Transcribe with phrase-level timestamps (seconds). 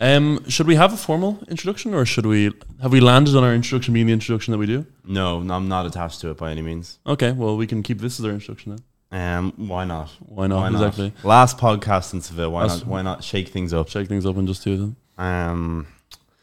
[0.00, 3.52] Um, should we have a formal introduction, or should we have we landed on our
[3.54, 4.86] introduction being the introduction that we do?
[5.04, 6.98] No, no, I'm not attached to it by any means.
[7.06, 8.84] Okay, well we can keep this as our introduction then.
[9.10, 10.10] Um, why not?
[10.20, 10.70] Why not?
[10.70, 11.12] Exactly.
[11.24, 12.52] Last podcast in Seville.
[12.52, 12.88] Why That's- not?
[12.88, 13.88] Why not shake things up?
[13.88, 14.96] Shake things up and just do them.
[15.16, 15.86] Um,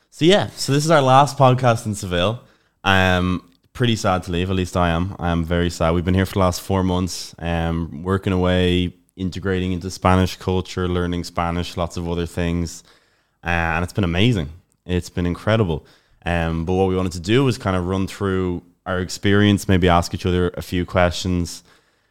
[0.10, 2.42] so yeah, so this is our last podcast in Seville.
[2.84, 4.50] Um, pretty sad to leave.
[4.50, 5.16] At least I am.
[5.18, 5.94] I am very sad.
[5.94, 7.34] We've been here for the last four months.
[7.40, 12.84] Um, working away, integrating into Spanish culture, learning Spanish, lots of other things,
[13.46, 14.50] and it's been amazing.
[14.86, 15.86] It's been incredible.
[16.26, 19.88] Um, but what we wanted to do was kind of run through our experience, maybe
[19.88, 21.64] ask each other a few questions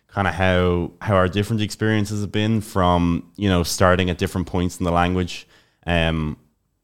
[0.09, 4.47] kind of how how our different experiences have been from you know starting at different
[4.47, 5.45] points in the language.
[5.87, 6.37] Um,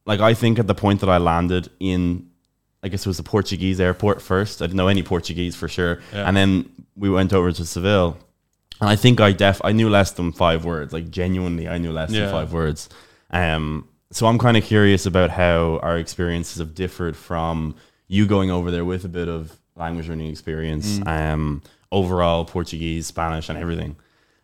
[0.04, 2.28] like I think at the point that I landed in,
[2.82, 4.60] I guess it was the Portuguese airport first.
[4.60, 6.24] I didn't know any Portuguese for sure, Yeah.
[6.26, 8.18] and then we went over to Seville,
[8.80, 10.92] and I think I def I knew less than five words.
[10.92, 12.22] Like genuinely, I knew less Yeah.
[12.22, 12.88] than five words.
[13.30, 17.74] Um, so I'm kind of curious about how our experiences have differed from
[18.08, 23.48] you going over there with a bit of language learning experience, um, overall Portuguese, Spanish,
[23.48, 23.96] and everything.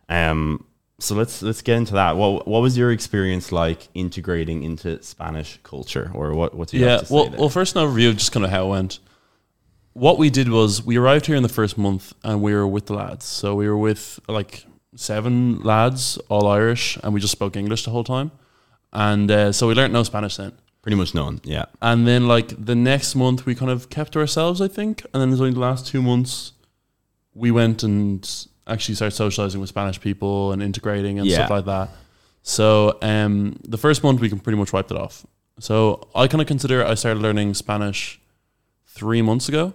[0.09, 0.65] Um,
[0.99, 2.15] so let's let's get into that.
[2.17, 6.85] What what was your experience like integrating into Spanish culture, or what what do you
[6.85, 6.91] Yeah.
[6.91, 7.39] have to say Well, there?
[7.39, 8.99] well, first an overview of just kind of how it went.
[9.93, 12.85] What we did was we arrived here in the first month and we were with
[12.85, 13.25] the lads.
[13.25, 14.65] So we were with like
[14.95, 18.31] seven lads, all Irish, and we just spoke English the whole time.
[18.93, 20.53] And uh, so we learned no Spanish then.
[20.81, 21.41] Pretty much none.
[21.43, 21.65] Yeah.
[21.81, 25.03] And then like the next month we kind of kept to ourselves, I think.
[25.13, 26.53] And then it was only the last two months
[27.33, 31.89] we went and actually started socializing with Spanish people and integrating and stuff like that.
[32.41, 35.25] So um, the first month we can pretty much wiped it off.
[35.59, 38.19] So I kind of consider I started learning Spanish
[38.85, 39.73] three months ago.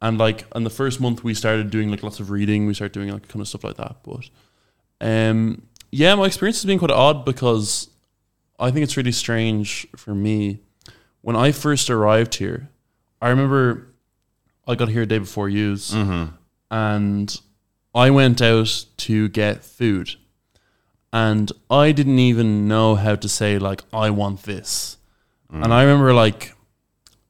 [0.00, 2.92] And like in the first month we started doing like lots of reading, we started
[2.92, 3.96] doing like kind of stuff like that.
[4.04, 4.30] But
[5.00, 7.88] um yeah, my experience has been quite odd because
[8.58, 10.60] I think it's really strange for me.
[11.20, 12.68] When I first arrived here,
[13.20, 13.88] I remember
[14.66, 16.34] I got here a day before yous Mm-hmm.
[16.70, 17.40] and
[17.94, 20.16] I went out to get food.
[21.12, 24.98] And I didn't even know how to say like I want this.
[25.50, 26.54] And I remember like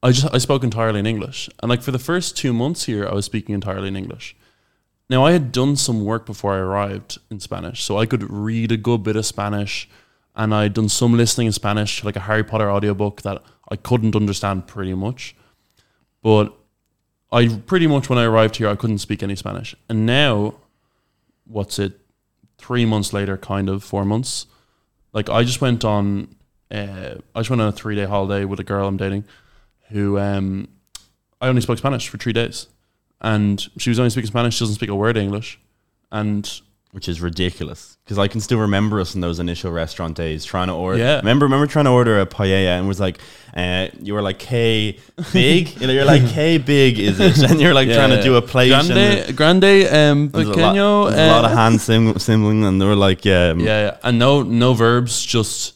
[0.03, 1.49] I just I spoke entirely in English.
[1.61, 4.35] And like for the first 2 months here I was speaking entirely in English.
[5.09, 8.73] Now I had done some work before I arrived in Spanish, so I could read
[8.73, 9.89] a good bit of Spanish
[10.37, 14.15] and I'd done some listening in Spanish, like a Harry Potter audiobook that I couldn't
[14.15, 15.35] understand pretty much.
[16.23, 16.55] But
[17.33, 19.75] I pretty much when I arrived here I couldn't speak any Spanish.
[19.89, 20.55] And now
[21.45, 22.01] what's it
[22.59, 24.47] 3 months later kind of 4 months
[25.13, 26.35] like I just went on
[26.71, 29.25] uh, I just went on a 3 day holiday with a girl I'm dating
[29.91, 30.69] who um
[31.41, 32.67] I only spoke Spanish for 3 days
[33.21, 35.61] and she was only speaking Spanish she doesn't speak a word of English
[36.11, 36.61] and
[36.97, 40.69] Which is ridiculous because I can still remember us in those initial restaurant days trying
[40.69, 40.99] to order.
[40.99, 41.19] Yeah.
[41.19, 43.19] Remember, remember trying to order a paella and was like,
[43.55, 44.99] uh, you were like K
[45.31, 45.79] big.
[45.79, 47.51] You know, you're like K big is it?
[47.51, 48.73] And you're like trying to do a plate.
[48.73, 52.65] and grande grande um there's a lot, pequeño there's a lot of uh, hand sim-
[52.65, 55.75] and they were like, yeah, um, yeah, yeah and no no verbs just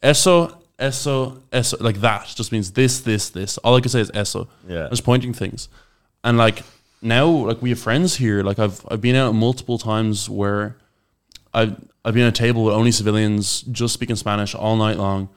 [0.00, 4.12] eso eso eso like that just means this this this all I could say is
[4.14, 4.86] eso yeah.
[4.86, 5.68] I was pointing things,
[6.22, 6.62] and like
[7.02, 8.42] now, like we have friends here.
[8.42, 10.76] Like I've I've been out multiple times where
[11.54, 15.28] I've I've been at a table with only Sevillians just speaking Spanish all night long,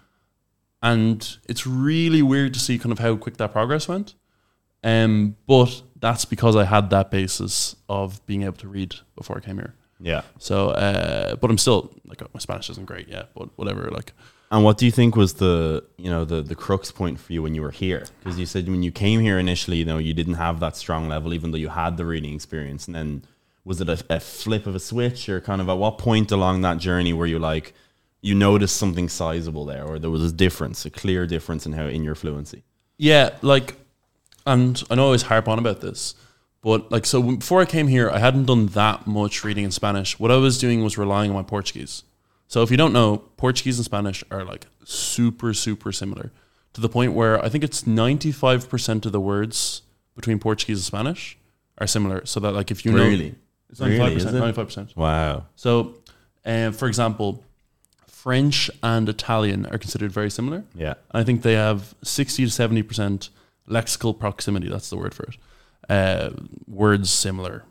[0.81, 4.15] and it's really weird to see kind of how quick that progress went.
[4.83, 9.39] Um, but that's because I had that basis of being able to read before I
[9.39, 9.73] came here.
[10.01, 10.23] yeah.
[10.39, 13.89] So, uh, but I'm still like my Spanish isn't great yet, but whatever.
[13.89, 14.11] Like,
[14.53, 17.41] And what do you think was the you know the the crux point for you
[17.41, 18.05] when you were here?
[18.19, 21.09] Because you said when you came here initially, you know, you didn't have that strong
[21.09, 22.85] level, even though you had the reading experience.
[22.85, 23.23] And then
[23.65, 26.61] was it a, a flip of a switch, or kind of at what point along
[26.61, 27.73] that journey were you like
[28.21, 31.87] you noticed something sizable there, or there was a difference, a clear difference in how
[31.87, 32.63] in your fluency?
[32.97, 33.75] Yeah, like,
[34.45, 36.13] and I know I always harp on about this,
[36.61, 40.19] but like, so before I came here, I hadn't done that much reading in Spanish.
[40.19, 42.03] What I was doing was relying on my Portuguese.
[42.53, 46.31] So if you don't know, Portuguese and Spanish are like super, super similar
[46.73, 49.81] to the point where I think it's 95% of the words
[50.15, 51.35] between Portuguese and Spanish
[51.79, 52.23] are similar.
[52.27, 53.33] So that like if you know, Really?
[53.71, 54.33] it's 95%, is it?
[54.35, 54.95] 95%.
[54.95, 55.45] Wow.
[55.55, 55.95] So,
[56.45, 57.43] uh, for example,
[58.05, 60.63] French and Italian are considered very similar.
[60.75, 60.93] Yeah.
[61.11, 63.29] I think they have 60 to 70%
[63.67, 64.69] lexical proximity.
[64.69, 65.37] That's the word for it.
[65.89, 66.29] Uh,
[66.67, 67.63] words similar.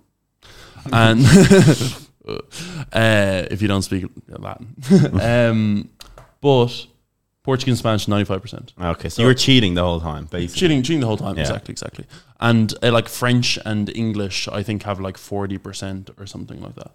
[0.92, 1.20] And
[2.28, 4.74] uh, if you don't speak Latin.
[5.20, 5.90] um,
[6.40, 6.86] but
[7.42, 8.70] Portuguese and Spanish, 95%.
[8.80, 10.60] Okay, so, you were cheating the whole time, basically.
[10.60, 11.36] Cheating, cheating the whole time.
[11.36, 11.42] Yeah.
[11.42, 12.06] Exactly, exactly.
[12.40, 16.92] And uh, like French and English, I think have like 40% or something like that.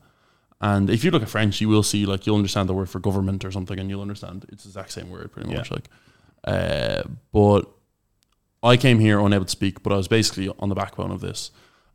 [0.60, 3.00] And if you look at French, you will see like you'll understand the word for
[3.00, 5.58] government or something, and you'll understand it's the exact same word pretty Yeah.
[5.58, 5.70] much.
[5.72, 5.88] Like,
[6.46, 7.70] uh, but
[8.64, 11.52] I came here unable to speak, but I was basically on the backbone of this.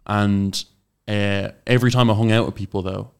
[0.07, 0.65] And
[1.09, 3.11] uh, every time I hung out with people, though,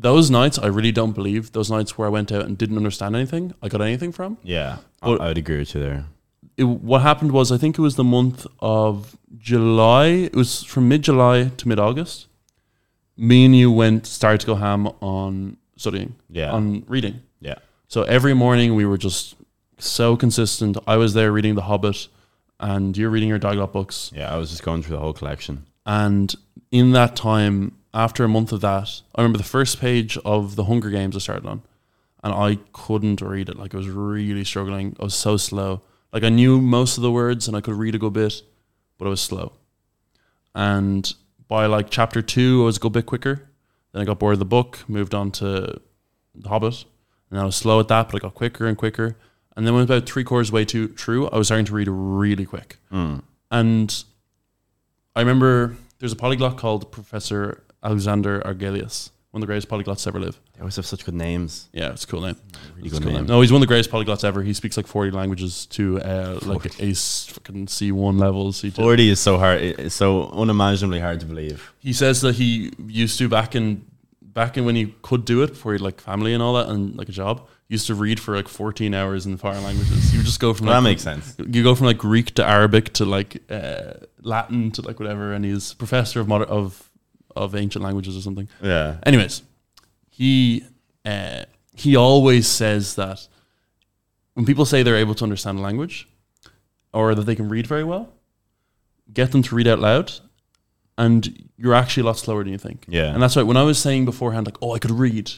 [0.00, 3.14] those nights I really don't believe those nights where I went out and didn't understand
[3.16, 4.38] anything, I got anything from.
[4.42, 6.04] Yeah, I, I would agree with you there.
[6.56, 10.06] It, what happened was I think it was the month of July.
[10.06, 12.26] It was from mid July to mid August.
[13.16, 17.20] Me and you went started to go ham on studying, Yeah, on reading.
[17.40, 17.56] yeah,
[17.88, 19.34] So every morning we were just
[19.78, 20.76] so consistent.
[20.86, 22.08] I was there reading The Hobbit,
[22.60, 24.10] and you're reading your Diglot books.
[24.14, 24.32] yeah.
[24.32, 25.66] I was just going through the whole collection.
[25.86, 26.32] And
[26.70, 30.64] in that time, after a month of that, I remember the first page of the
[30.64, 31.62] Hunger Games I started on,
[32.22, 33.58] and I couldn't read it.
[33.58, 34.96] Like I was really struggling.
[35.00, 35.82] I was so slow.
[36.12, 38.40] Like I knew most of the words and I could read a good bit,
[38.98, 39.52] but I was slow.
[40.54, 41.12] And
[41.48, 43.50] by like chapter two, I was a good bit quicker.
[43.92, 45.80] Then I got bored of the book, moved on to
[46.36, 46.84] The Hobbit,
[47.30, 49.16] and I was slow at that, but I got quicker and quicker.
[49.56, 52.46] And then when about three quarters way to true, I was starting to read really
[52.46, 52.76] quick.
[52.92, 53.22] Mm.
[53.50, 54.04] And
[55.16, 60.08] I remember there's a polyglot called Professor Alexander Arguelles, one of the greatest polyglots to
[60.10, 60.38] ever live.
[60.54, 61.68] They always have such good names.
[61.72, 62.36] Yeah, it's a cool name.
[62.76, 63.20] Really good cool name.
[63.22, 63.26] name.
[63.26, 64.42] No, he's one of the greatest polyglots ever.
[64.42, 68.52] He speaks like 40 languages to uh, like a fucking C1 level.
[68.52, 68.74] C2.
[68.74, 69.60] Forty is so hard.
[69.60, 71.72] It's so unimaginably hard to believe.
[71.78, 73.84] He says that he used to back in
[74.22, 76.68] back in when he could do it before he had like family and all that
[76.68, 77.46] and like a job.
[77.70, 80.14] Used to read for like 14 hours in foreign languages.
[80.14, 81.34] You just go from Well, that makes sense.
[81.38, 83.92] you go from like Greek to Arabic to like uh,
[84.22, 86.87] Latin to like whatever, and he's professor of moder- of
[87.38, 88.48] of ancient languages or something.
[88.62, 89.42] Yeah, Anyways,
[90.10, 90.64] he
[91.04, 91.44] uh,
[91.74, 93.26] he always says that
[94.34, 96.08] when people say they're able to understand a language
[96.92, 98.08] or that they can read very well,
[99.12, 100.12] get them to read out loud,
[100.96, 102.84] and you're actually a lot slower than you think.
[102.88, 105.30] yeah, And that's why when I was saying beforehand, like, oh, I could read,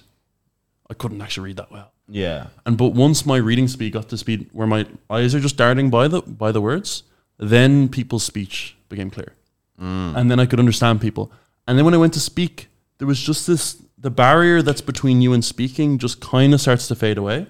[0.91, 1.93] I couldn't actually read that well.
[2.09, 5.57] yeah, And but once my reading speed got to speed where my eyes are just
[5.57, 7.03] darting by the by the words,
[7.39, 9.33] then people's speech became clear,
[9.81, 10.15] Mm.
[10.17, 11.31] and then I could understand people.
[11.71, 12.67] And then when I went to speak,
[12.99, 16.89] there was just this the barrier that's between you and speaking just kind of starts
[16.89, 17.47] to fade away,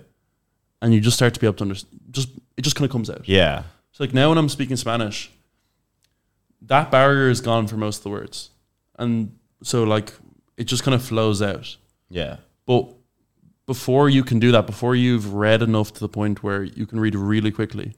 [0.82, 2.00] and you just start to be able to understand.
[2.10, 2.28] Just
[2.58, 3.26] it just kind of comes out.
[3.26, 3.62] yeah,
[3.92, 5.30] So like now when I'm speaking Spanish,
[6.60, 8.50] that barrier is gone for most of the words,
[8.98, 10.12] and so like
[10.58, 11.78] it just kind of flows out.
[12.10, 12.36] yeah,
[12.66, 12.92] But
[13.64, 17.00] before you can do that, before you've read enough to the point where you can
[17.00, 17.94] read really quickly,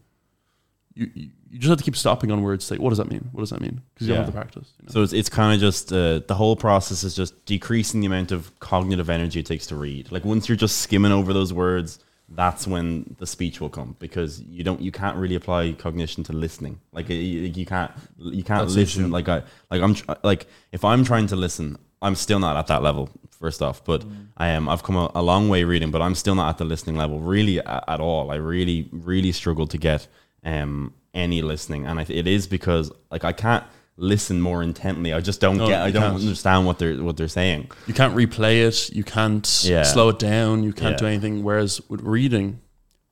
[0.95, 2.71] you you, just have to keep stopping on words.
[2.71, 3.29] Like, what does that mean?
[3.33, 3.81] What does that mean?
[3.95, 4.21] Because you Yeah.
[4.21, 4.73] don't have the practice.
[4.81, 4.93] You know?
[4.93, 8.33] So it's, it's kind of just uh, the whole process is just decreasing the amount
[8.33, 10.11] of cognitive energy it takes to read.
[10.11, 11.99] Like once you're just skimming over those words,
[12.35, 16.33] that's when the speech will come because you don't you can't really apply cognition to
[16.33, 16.81] listening.
[16.91, 19.11] Like you, you can't you can't That's listen.
[19.11, 22.69] Like I like I'm tr- like if I'm trying to listen, I'm still not at
[22.69, 23.11] that level.
[23.39, 24.29] First off, but Mm.
[24.39, 24.69] I am.
[24.69, 27.19] I've come a, a long way reading, but I'm still not at the listening level
[27.21, 28.31] really at, at all.
[28.31, 30.07] I really really struggle to get
[30.45, 33.65] um any listening, and I, it is because like I can't
[33.97, 35.13] listen more intently.
[35.13, 35.83] I just don't No, get.
[35.83, 36.15] I don't can't.
[36.21, 37.71] understand what they're what they're saying.
[37.87, 38.91] you can't replay it.
[38.95, 39.83] You can't Yeah.
[39.83, 40.63] slow it down.
[40.65, 41.43] You can't do anything.
[41.45, 42.61] Whereas with reading,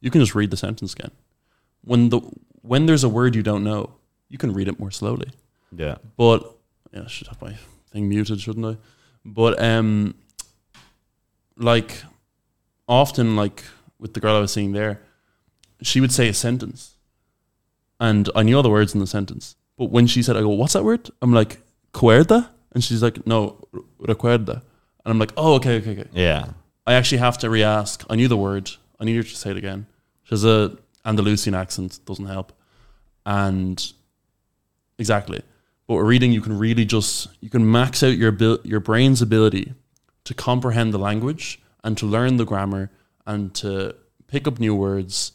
[0.00, 1.10] you can just read the sentence again.
[1.82, 2.20] When the
[2.62, 3.90] when there's a word you don't know,
[4.28, 5.30] you can read it more slowly.
[5.76, 6.50] Yeah, But
[6.92, 7.54] yeah, I should have my
[7.92, 8.76] thing muted, shouldn't I?
[9.24, 10.14] But um,
[11.56, 12.02] like
[12.88, 13.62] often, like
[13.98, 15.00] with the girl I was seeing there,
[15.82, 16.94] she would say a sentence,
[18.00, 19.54] and I knew all the words in the sentence.
[19.76, 21.60] But when she said, "I go, what's that word?" I'm like,
[21.92, 23.58] "Cuerda," and she's like, "No,
[23.98, 24.62] recuerda,"
[25.04, 26.52] and I'm like, "Oh, okay, okay, okay." yeah,
[26.86, 28.04] I actually have to re-ask.
[28.10, 28.70] I knew the word.
[28.98, 29.86] I need her to say it again.
[30.24, 32.00] She has a Andalusian accent.
[32.04, 32.52] Doesn't help.
[33.24, 33.92] And
[34.98, 35.42] exactly.
[35.86, 39.22] But with reading, you can really just you can max out your abil- your brain's
[39.22, 39.74] ability
[40.24, 42.90] to comprehend the language and to learn the grammar
[43.26, 43.94] and to
[44.26, 45.32] pick up new words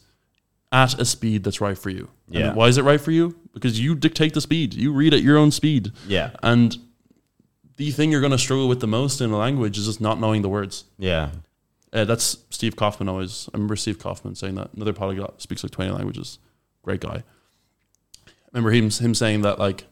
[0.72, 2.08] at a speed that's right for you.
[2.28, 2.52] And Yeah.
[2.54, 3.36] why is it right for you?
[3.54, 4.74] Because you dictate the speed.
[4.74, 5.92] You read at your own speed.
[6.08, 6.76] yeah, And
[7.76, 10.18] the thing you're going to struggle with the most in a language is just not
[10.20, 10.84] knowing the words.
[10.98, 11.30] yeah,
[11.92, 13.48] Uh, that's Steve Kaufmann always.
[13.52, 16.38] I remember Steve Kaufmann saying that another polyglot speaks like twenty languages.
[16.82, 17.22] Great guy.
[18.26, 19.84] I remember him him saying that like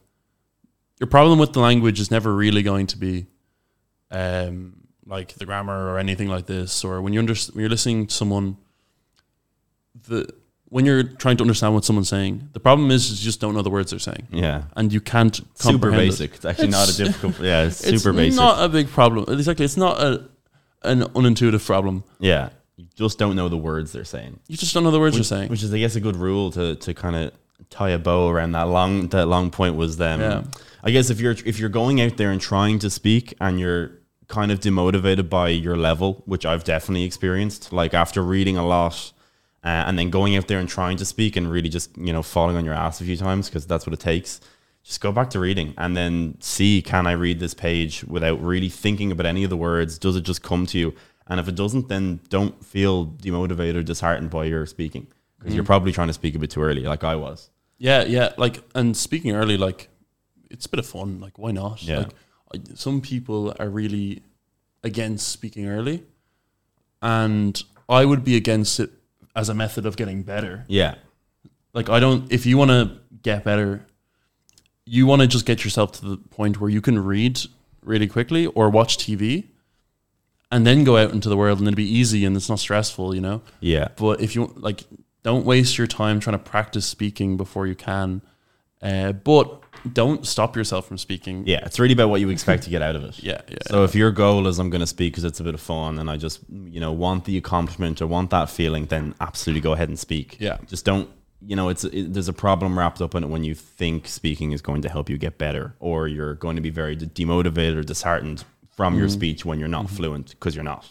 [1.00, 3.26] your problem with the language is never really going to be
[4.10, 4.74] um,
[5.06, 8.14] like the grammar or anything like this, or when you under, when you're listening to
[8.14, 8.56] someone,
[10.08, 10.28] the
[10.74, 13.54] when you're trying to understand what someone's saying, the problem is, is you just don't
[13.54, 14.64] know the words they're saying, yeah.
[14.74, 16.06] and you can't Super comprehend it.
[16.08, 16.34] basic.
[16.34, 17.38] It's actually not a difficult.
[17.40, 18.30] Yeah, it's It's super basic.
[18.30, 19.24] It's not a big problem.
[19.28, 20.28] Exactly, it's not a
[20.82, 22.02] an unintuitive problem.
[22.18, 24.40] yeah, you just don't know the words they're saying.
[24.48, 25.48] You just don't know the words which, you're saying.
[25.48, 27.30] which is I guess a good rule to to kind of
[27.70, 30.20] tie a bow around that long that long point was them.
[30.20, 30.42] Yeah.
[30.82, 33.92] I guess if you're if you're going out there and trying to speak and you're
[34.26, 37.72] kind of demotivated by your level, which I've definitely experienced.
[37.72, 39.12] Like after reading a lot
[39.64, 42.22] uh, and then going out there and trying to speak and really just, you know,
[42.22, 44.40] falling on your ass a few times because that's what it takes.
[44.82, 48.68] Just go back to reading and then see can I read this page without really
[48.68, 49.98] thinking about any of the words?
[49.98, 50.94] Does it just come to you?
[51.26, 55.06] And if it doesn't, then don't feel demotivated or disheartened by your speaking
[55.38, 57.50] because you're probably trying to speak a bit too early, like I was.
[57.78, 58.32] Yeah, yeah.
[58.36, 59.88] Like, and speaking early, like,
[60.50, 61.20] it's a bit of fun.
[61.20, 61.82] Like, why not?
[61.82, 61.98] Yeah.
[61.98, 62.14] Like,
[62.54, 64.22] I, some people are really
[64.82, 66.02] against speaking early,
[67.02, 68.90] and I would be against it
[69.34, 70.64] as a method of getting better.
[70.68, 70.94] Yeah.
[71.72, 72.30] Like, I don't.
[72.32, 73.84] If you want to get better,
[74.84, 77.40] you want to just get yourself to the point where you can read
[77.82, 79.48] really quickly or watch TV,
[80.50, 83.14] and then go out into the world, and it'll be easy and it's not stressful.
[83.14, 83.42] You know.
[83.60, 83.88] Yeah.
[83.96, 84.84] But if you like,
[85.24, 88.22] don't waste your time trying to practice speaking before you can.
[88.80, 91.46] Uh, but don't stop yourself from speaking.
[91.46, 91.64] Yeah.
[91.64, 93.18] It's really about what you expect to get out of it.
[93.22, 93.56] yeah, yeah.
[93.66, 95.98] So if your goal is I'm going to speak because it's a bit of fun
[95.98, 99.72] and I just you know want the accomplishment or want that feeling, then absolutely go
[99.72, 100.36] ahead and speak.
[100.40, 100.58] Yeah.
[100.66, 101.08] Just don't
[101.46, 104.52] you know it's it, there's a problem wrapped up in it when you think speaking
[104.52, 107.82] is going to help you get better or you're going to be very demotivated or
[107.82, 109.12] disheartened from your mm-hmm.
[109.12, 109.96] speech when you're not mm-hmm.
[109.96, 110.86] fluent because you're not.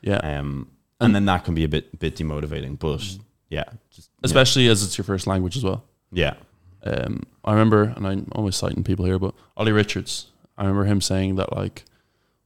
[0.00, 0.18] yeah.
[0.18, 2.78] Um, and then that can be a bit bit demotivating.
[2.78, 3.22] But mm-hmm.
[3.50, 5.84] yeah, just Especially as it's your first language as well.
[6.10, 6.34] yeah,
[6.84, 10.26] Um, I remember, and I'm always citing people here, but Olly Richards.
[10.56, 11.84] I remember him saying that like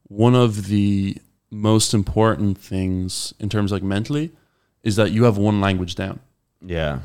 [0.07, 1.17] one of the
[1.51, 4.31] most important things in terms of like mentally
[4.83, 6.19] is that you have one language down.
[6.65, 6.99] yeah.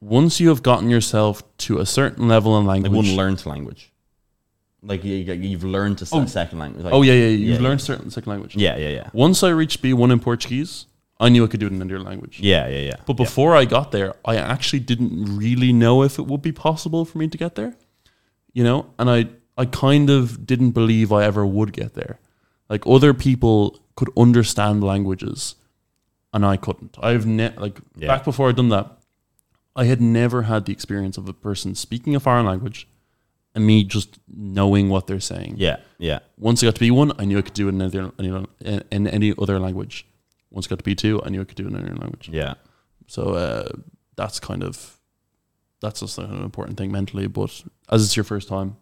[0.00, 3.90] Once you have gotten yourself to a certain level in language, Like one learned language.
[4.82, 6.26] Like you, you've learned to Oh.
[6.26, 6.84] second language.
[6.84, 8.54] Like, oh yeah, yeah, you've yeah, learned certain second language.
[8.54, 10.84] yeah, yeah, yeah, Once I reached B1 in Portuguese,
[11.24, 12.36] I knew I could do it in another language.
[12.52, 12.96] yeah, yeah, yeah.
[13.06, 17.04] But before I got there, I actually didn't really know if it would be possible
[17.04, 17.72] for me to get there.
[18.52, 19.20] You know, and I
[19.62, 22.18] I kind of didn't believe I ever would get there.
[22.68, 25.54] Like other people could understand languages
[26.32, 26.96] and I couldn't.
[27.00, 28.08] I've ne- like Yeah.
[28.08, 28.86] back before I'd done that,
[29.76, 32.86] I had never had the experience of a person speaking a foreign language
[33.54, 35.54] and me just knowing what they're saying.
[35.58, 36.18] yeah, yeah.
[36.38, 39.32] Once I got to be one, I knew I could do it in in any
[39.42, 40.06] other language.
[40.54, 42.30] Once I got to B2, I knew I could do it in any language.
[42.32, 42.54] Yeah.
[43.08, 43.68] So uh,
[44.16, 44.98] that's kind of
[45.80, 47.26] that's just an important thing mentally.
[47.26, 48.76] But as it's your first time,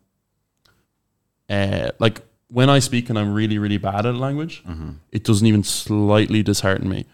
[1.50, 4.62] uh, like when I speak and I'm really really bad at a language,
[5.10, 7.06] it doesn't even slightly dishearten me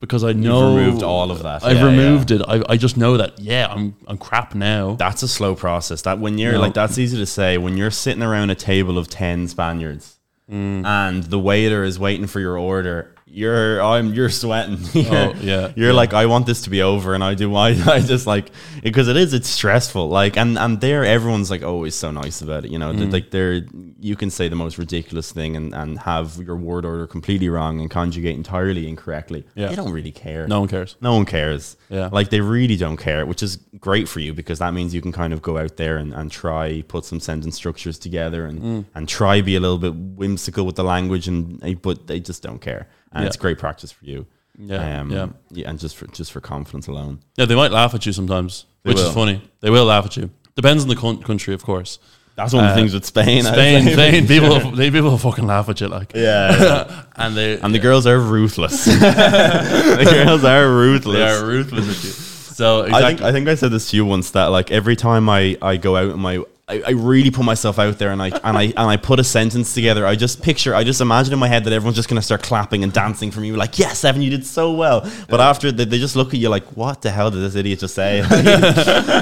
[0.00, 1.62] because I know removed all of that.
[1.62, 2.42] I've Yeah, removed it.
[2.48, 4.94] I, I just know that yeah, I'm I'm crap now.
[4.94, 6.02] That's a slow process.
[6.02, 6.60] That when you're No.
[6.60, 10.16] like that's easy to say when you're sitting around a table of ten Spaniards
[10.50, 10.84] Mm.
[10.84, 13.09] and the waiter is waiting for your order.
[13.32, 14.78] You're I'm you're sweating.
[14.92, 15.92] You're, Oh, yeah, You're yeah.
[15.92, 17.54] like I want this to be over, and I do.
[17.66, 18.50] I I just like
[18.82, 19.32] because it is.
[19.34, 20.08] It's stressful.
[20.08, 22.70] Like and and there everyone's like always so nice about it.
[22.70, 23.12] You know, Mm.
[23.12, 23.62] like they're
[24.00, 27.80] you can say the most ridiculous thing and and have your word order completely wrong
[27.80, 29.44] and conjugate entirely incorrectly.
[29.54, 29.68] Yeah.
[29.68, 30.48] They don't really care.
[30.48, 30.96] no one cares.
[31.00, 31.76] No one cares.
[31.88, 32.08] Yeah.
[32.12, 35.12] Like they really don't care, which is great for you because that means you can
[35.12, 38.84] kind of go out there and, and try put some sentence structures together and, Mm.
[38.94, 42.42] and try be a little bit whimsical with the language and eh, but they just
[42.42, 42.88] don't care.
[43.12, 43.26] And Yeah.
[43.28, 44.26] it's great practice for you.
[44.58, 45.10] Yeah, Um,
[45.50, 45.68] yeah.
[45.68, 47.20] and just for just for confidence alone.
[47.36, 49.08] Yeah, they might laugh at you sometimes, They which will.
[49.08, 49.42] is funny.
[49.60, 50.30] They will laugh at you.
[50.54, 51.98] Depends on the con- country, of course.
[52.36, 53.42] That's one of the Uh, things with Spain.
[53.42, 53.92] Spain.
[53.92, 57.02] Spain, people, they people fucking laugh at you like, Yeah.
[57.16, 58.84] and they and the girls are ruthless.
[58.84, 61.16] the girls are ruthless.
[61.16, 62.10] they are ruthless at you.
[62.10, 65.28] So I think I think I said this to you once that like every time
[65.30, 68.28] I, I go out and my I, I really put myself out there and I
[68.28, 70.06] and I and I put a sentence together.
[70.06, 72.84] I just picture I just imagine in my head that everyone's just gonna start clapping
[72.84, 75.00] and dancing for me like yes Evan you did so well.
[75.28, 77.80] But after they, they just look at you like what the hell did this idiot
[77.80, 78.22] just say?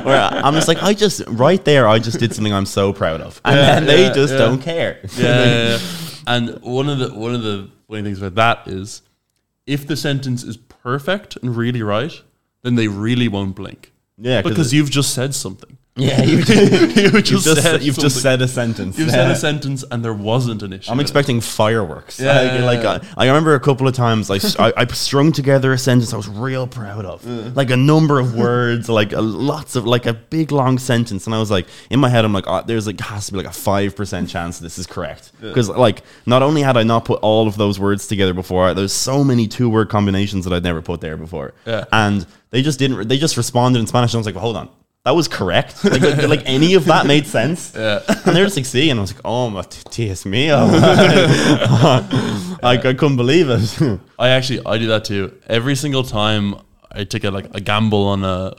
[0.05, 3.21] Where I'm just like I just right there I just did something I'm so proud
[3.23, 4.39] of and Yeah, then they yeah, just yeah.
[4.39, 5.01] don't care.
[5.17, 5.79] yeah, yeah, yeah.
[6.27, 9.01] And one of the one of the funny things about that is,
[9.67, 12.13] if the sentence is perfect and really right,
[12.63, 15.78] then they really won't blink Yeah, because you've just said something.
[15.99, 18.99] Yeah you, you you've just, just said you've just said a sentence.
[18.99, 20.91] You've said a sentence and there wasn't an issue.
[20.91, 22.21] I'm expecting fireworks.
[22.21, 23.09] Yeah, like, yeah, like, yeah.
[23.17, 26.29] I, I remember a couple of times I I strung together a sentence I was
[26.29, 27.51] real proud of, uh-huh.
[27.55, 31.35] like a number of words, like a, lots of like a big long sentence, and
[31.35, 33.47] I was like in my head I'm like oh, there's like has to be like
[33.47, 37.21] a five percent chance this is correct because like not only had I not put
[37.23, 40.83] all of those words together before, there's so many two word combinations that I'd never
[40.83, 41.85] put there before, Yeah.
[41.93, 44.57] and they just didn't they just responded in Spanish and I was like well, hold
[44.57, 44.69] on.
[45.09, 45.83] That was correct.
[45.85, 47.73] Like, like, like any of that made sense.
[47.75, 48.03] Yeah.
[48.27, 50.59] And they're just like, see, and I was like, oh my tias mio.
[52.63, 54.01] I, I couldn't believe it.
[54.19, 55.33] I actually I do that too.
[55.47, 56.57] Every single time
[56.93, 58.53] I take a like a gamble on a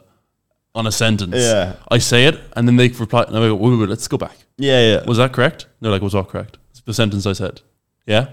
[0.74, 1.36] on a sentence.
[1.36, 1.76] Yeah.
[1.92, 4.18] I say it and then they reply and I go, wait, wait, wait, let's go
[4.18, 4.38] back.
[4.58, 5.06] yeah, yeah.
[5.06, 5.68] Was that correct?
[5.82, 6.58] They're like, was that correct?
[6.72, 7.62] It's the sentence I said.
[8.08, 8.30] Yeah?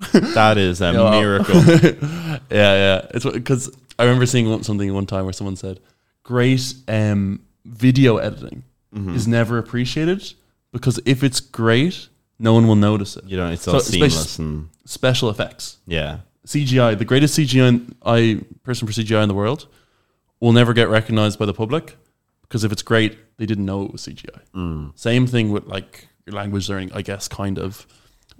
[0.12, 1.60] That is a miracle.
[2.50, 3.06] yeah, yeah.
[3.14, 5.78] It's because I remember seeing one- something one time where someone said,
[6.34, 8.62] "Great um, video editing
[8.94, 9.14] Mm-hmm.
[9.18, 10.20] is never appreciated
[10.72, 12.08] because if it's great,
[12.38, 16.12] no one will notice it." You know, it's So all seamless and Special effects, yeah.
[16.46, 17.68] CGI, the greatest CGI
[18.16, 19.66] I person for CGI in the world,
[20.40, 21.96] will never get recognized by the public
[22.42, 24.40] because if it's great, they didn't know it was CGI.
[24.54, 24.92] Mm.
[24.98, 27.86] Same thing with like language learning, I guess, kind of.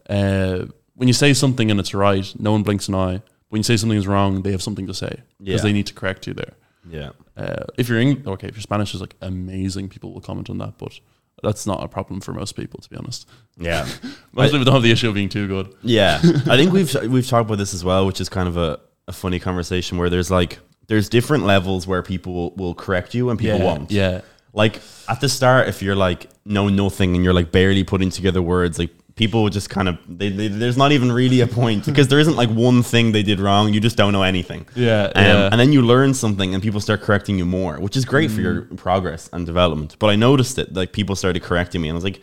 [0.08, 3.20] Uh, when you say something and it's right, no one blinks an eye.
[3.50, 5.66] When you say something is wrong, they have something to say because Yeah.
[5.66, 6.54] they need to correct you there.
[6.90, 7.10] Yeah.
[7.36, 10.58] Uh, if you're Eng- okay, if your Spanish is like amazing, people will comment on
[10.58, 10.98] that, but
[11.42, 13.28] that's not a problem for most people, to be honest.
[13.56, 13.86] Yeah.
[14.32, 15.72] Most I- people don't have the issue of being too good.
[15.82, 18.80] Yeah, I think we've we've talked about this as well, which is kind of a,
[19.06, 23.30] a funny conversation where there's like there's different levels where people will, will correct you
[23.30, 23.90] and people yeah, won't.
[23.90, 24.20] Yeah,
[24.52, 28.40] Like at the start, if you're like know nothing and you're like barely putting together
[28.42, 28.90] words, like
[29.22, 32.36] people just kind of they, they, there's not even really a point because there isn't
[32.36, 33.74] like one thing they did wrong.
[33.74, 34.64] You just don't know anything.
[34.76, 35.48] yeah, Um, yeah.
[35.50, 38.40] And then you learn something and people start correcting you more, which is great for
[38.40, 38.76] your Mm.
[38.76, 39.96] progress and development.
[39.98, 42.20] But I noticed it, like people started correcting me and I was like,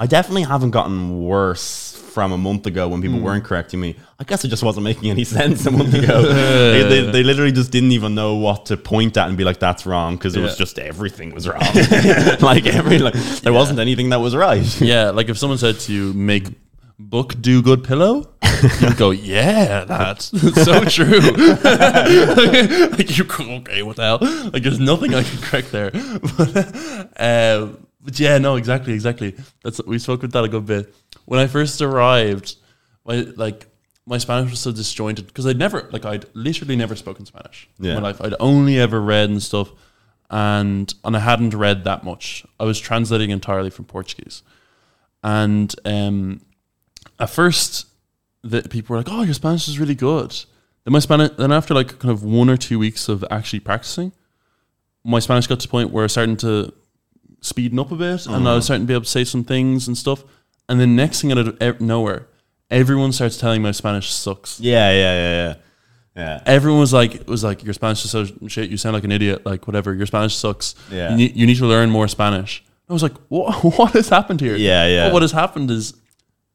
[0.00, 3.04] I definitely haven't gotten worse from a month ago when Mm.
[3.04, 3.94] people weren't correcting me.
[4.18, 6.22] I guess it just wasn't making any sense a month ago.
[6.72, 9.60] they, they, they literally just didn't even know what to point at and be like,
[9.60, 11.60] that's wrong because it was just everything was wrong.
[12.40, 14.80] like every, like, there wasn't anything that was right.
[14.80, 16.48] yeah, like if someone said to you, make
[16.98, 18.28] book do good pillow,
[18.80, 20.26] you'd go, yeah, that's
[20.64, 21.20] so true.
[21.20, 24.18] like you go, okay, what the hell?
[24.52, 25.90] Like there's nothing I can correct there.
[25.92, 27.68] But, uh,
[28.08, 29.34] but yeah, no, exactly, exactly.
[29.62, 30.94] That's we spoke with that a good bit.
[31.26, 32.56] When I first arrived,
[33.04, 33.66] my like
[34.06, 37.90] my Spanish was so disjointed because I'd never like I'd literally never spoken Spanish Yeah.
[37.90, 38.22] in my life.
[38.22, 39.68] I'd only ever read and stuff,
[40.30, 42.46] and and I hadn't read that much.
[42.58, 44.42] I was translating entirely from Portuguese,
[45.22, 46.40] and um,
[47.18, 47.88] at first
[48.42, 50.30] the people were like, "Oh, your Spanish is really good."
[50.84, 54.12] Then my Spanish, then after like kind of one or two weeks of actually practicing,
[55.04, 56.72] my Spanish got to the point where I was starting to
[57.40, 58.52] speeding up a bit, and uh-huh.
[58.52, 60.24] I was starting to be able to say some things and stuff.
[60.68, 62.26] And then next thing out of nowhere,
[62.70, 64.60] everyone starts telling my Spanish sucks.
[64.60, 65.54] Yeah, yeah, yeah, yeah.
[66.16, 66.42] Yeah.
[66.46, 68.70] Everyone was like, was like, your Spanish is so shit.
[68.70, 69.46] You sound like an idiot.
[69.46, 69.94] Like whatever.
[69.94, 70.74] Your Spanish sucks.
[70.90, 71.10] Yeah.
[71.10, 72.64] You need, you need to learn more Spanish.
[72.88, 73.62] I was like, what?
[73.78, 74.56] What has happened here?
[74.56, 75.06] Yeah, yeah.
[75.06, 75.94] But what has happened is,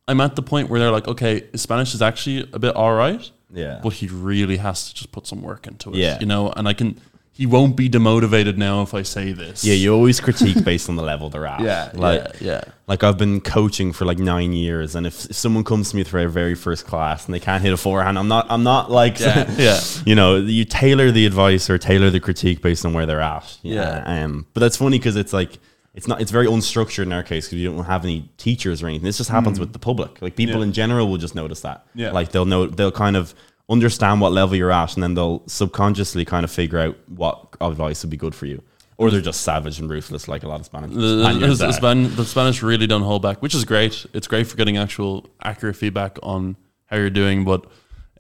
[0.08, 3.30] I'm at the point where they're like, okay, Spanish is actually a bit all right,
[3.54, 3.80] Yeah.
[3.82, 5.96] but he really has to just put some work into it.
[5.96, 6.20] Yeah.
[6.20, 7.00] You know, and I can.
[7.36, 9.66] He won't be demotivated now if I say this.
[9.66, 11.62] Yeah, you always critique based on the level they're at.
[11.70, 11.90] Yeah.
[11.96, 12.52] like yeah.
[12.52, 12.62] Yeah.
[12.86, 16.04] like I've been coaching for like nine years, and if, if someone comes to me
[16.04, 18.92] for their very first class and they can't hit a forehand, I'm not I'm not
[18.92, 19.52] like Yeah.
[19.58, 19.80] yeah.
[20.06, 23.58] you know you tailor the advice or tailor the critique based on where they're at.
[23.64, 24.04] Yeah.
[24.06, 25.58] Um, but that's funny because it's like
[25.96, 28.88] it's not it's very unstructured in our case because you don't have any teachers or
[28.88, 29.06] anything.
[29.06, 30.22] This just happens with the public.
[30.22, 30.60] Like people Mm.
[30.60, 30.64] Yeah.
[30.66, 31.86] in general will just notice that.
[31.96, 32.12] Yeah.
[32.12, 33.34] Like they'll know they'll kind of
[33.70, 38.04] understand what level you're at, and then they'll subconsciously kind of figure out what advice
[38.04, 38.62] would be good for you.
[38.98, 40.92] Or they're just savage and ruthless, like a lot of Spanish.
[40.92, 41.76] The, the, Spaniards.
[41.76, 44.06] Span- the Spanish really don't hold back, which is great.
[44.14, 47.44] It's great for getting actual accurate feedback on how you're doing.
[47.44, 47.66] But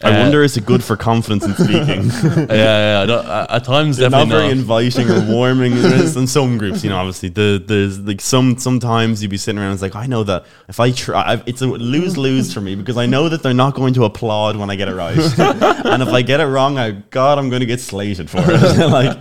[0.01, 2.47] I uh, wonder is it good for confidence in speaking?
[2.49, 3.01] yeah, yeah.
[3.01, 4.51] I don't, at at times, They're not very not.
[4.51, 5.73] inviting or warming.
[5.73, 9.73] In some groups, you know, obviously the there's like some sometimes you'd be sitting around.
[9.73, 12.97] It's like I know that if I try, it's a lose lose for me because
[12.97, 16.09] I know that they're not going to applaud when I get it right, and if
[16.09, 18.89] I get it wrong, I God, I'm going to get slated for it.
[18.89, 19.17] like,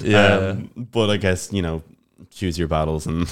[0.00, 1.82] yeah, um, but I guess you know,
[2.30, 3.26] choose your battles and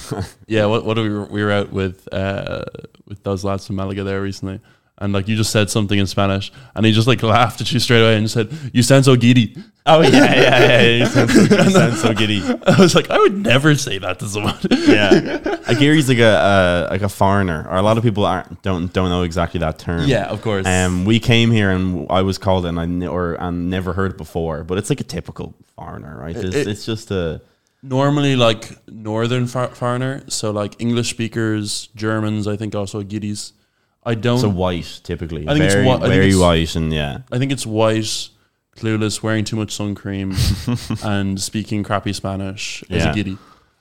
[0.47, 0.65] yeah.
[0.65, 2.65] What what do we were, we were out with uh,
[3.05, 4.59] with those lads from Malaga there recently,
[5.03, 7.79] and like you just said something in Spanish, and he just like laughed at you
[7.79, 10.97] straight away and said, "You sound so guiri." oh yeah, yeah, yeah, yeah.
[10.99, 12.39] You sound, so, you sound so guiri.
[12.65, 14.55] I was like, I would never say that to someone.
[14.71, 15.11] Yeah,
[15.71, 18.91] a guiri's like a uh, like a foreigner, or a lot of people aren't don't
[18.93, 20.07] don't know exactly that term.
[20.07, 20.65] yeah, of course.
[20.65, 24.11] Um, we came here and I was called and I ne- or and never heard
[24.11, 26.35] it before, but it's like a typical foreigner, right?
[26.35, 27.41] It's, It- it's just a
[27.81, 33.51] normally like northern far- foreigner, so like English speakers, Germans, I think also guiris.
[34.05, 34.35] I don't.
[34.35, 36.91] it's a white typically, I think it's very whi- I think very it's- white and
[36.93, 38.29] yeah, I think it's white,
[38.75, 40.35] clueless, wearing too much sun cream,
[41.03, 43.11] and speaking crappy Spanish is Yeah.
[43.11, 43.37] a guiri.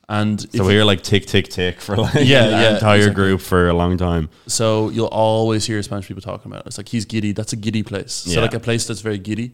[0.08, 3.14] And if so we're like tick tick tick for like Yeah, the yeah, entire exactly.
[3.14, 4.28] group for a long time.
[4.46, 6.66] so you'll always hear Spanish people talking about it.
[6.68, 7.34] It's like he's guiri.
[7.34, 8.12] That's a guiri place.
[8.12, 8.40] So Yeah.
[8.42, 9.52] like a place that's very guiri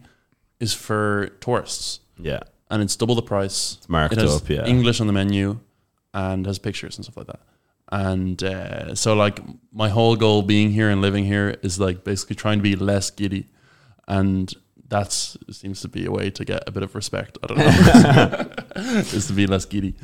[0.59, 3.77] is for tourists, Yeah, and it's double the price.
[3.79, 4.49] it's marked it has up.
[4.49, 5.61] Yeah, English on the menu
[6.13, 7.41] and has pictures and stuff like that.
[7.91, 9.41] And uh, so, like,
[9.73, 13.11] my whole goal being here and living here is like basically trying to be less
[13.11, 13.47] guiri,
[14.07, 14.53] and
[14.89, 17.39] that seems to be a way to get a bit of respect.
[17.43, 19.95] I don't know, is to be less guiri.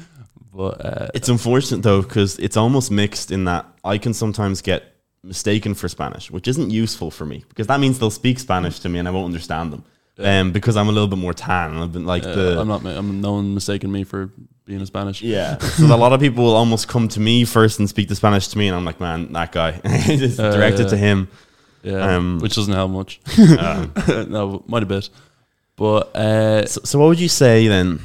[0.52, 4.84] But uh, It's unfortunate though because it's almost mixed in that I can sometimes get
[5.22, 8.88] mistaken for Spanish, which isn't useful for me because that means they'll speak Spanish to
[8.88, 9.84] me and I won't understand them.
[10.18, 11.77] Um, because I'm a little bit more tan.
[11.77, 12.85] I've been like the I'm not.
[12.87, 14.31] I'm no one mistaken me for
[14.64, 15.20] being a Spanish.
[15.22, 15.59] yeah.
[15.59, 18.48] so a lot of people will almost come to me first and speak the Spanish
[18.48, 19.81] to me, and I'm like, man, that guy.
[20.07, 21.29] Just Uh, direct it to him.
[21.83, 23.20] Yeah, Um, which doesn't help much.
[24.29, 25.11] No, might a bit.
[25.77, 28.00] But uh, so, so what would you say then?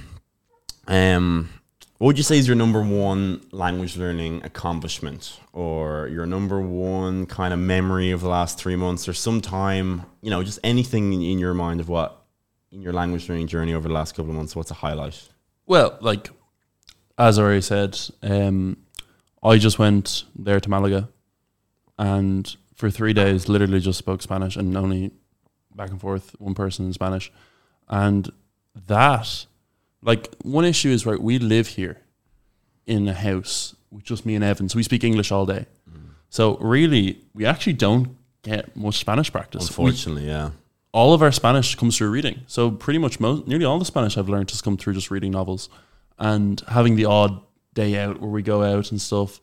[0.87, 1.49] Um,
[1.99, 7.25] what would you say is your number one language learning accomplishment, or your number one
[7.25, 11.11] kind of memory of the last three months, or some time, you know, just anything
[11.11, 12.25] in, your mind of what
[12.71, 14.55] in your language learning journey over the last couple of months?
[14.55, 15.29] What's a highlight?
[15.65, 16.29] well, like
[17.17, 18.77] as I already said, um,
[19.43, 21.09] I just went there to Malaga,
[21.97, 25.11] and for three days, literally just spoke Spanish and only
[25.75, 27.29] back and forth one person in Spanish,
[27.89, 28.31] and
[28.87, 29.47] that,
[30.01, 31.19] like, one issue is right.
[31.21, 31.97] We live here
[32.85, 35.65] in a house with just me and Evan, so we speak English all day.
[36.29, 39.63] So really, we actually don't get much Spanish practice.
[39.77, 40.51] We- Unfortunately, yeah.
[40.91, 42.41] all of our Spanish comes through reading.
[42.47, 45.31] So pretty much most, nearly all the Spanish I've learned has come through just reading
[45.31, 45.69] novels
[46.19, 47.41] and having the odd
[47.73, 49.39] day out where we go out and stuff.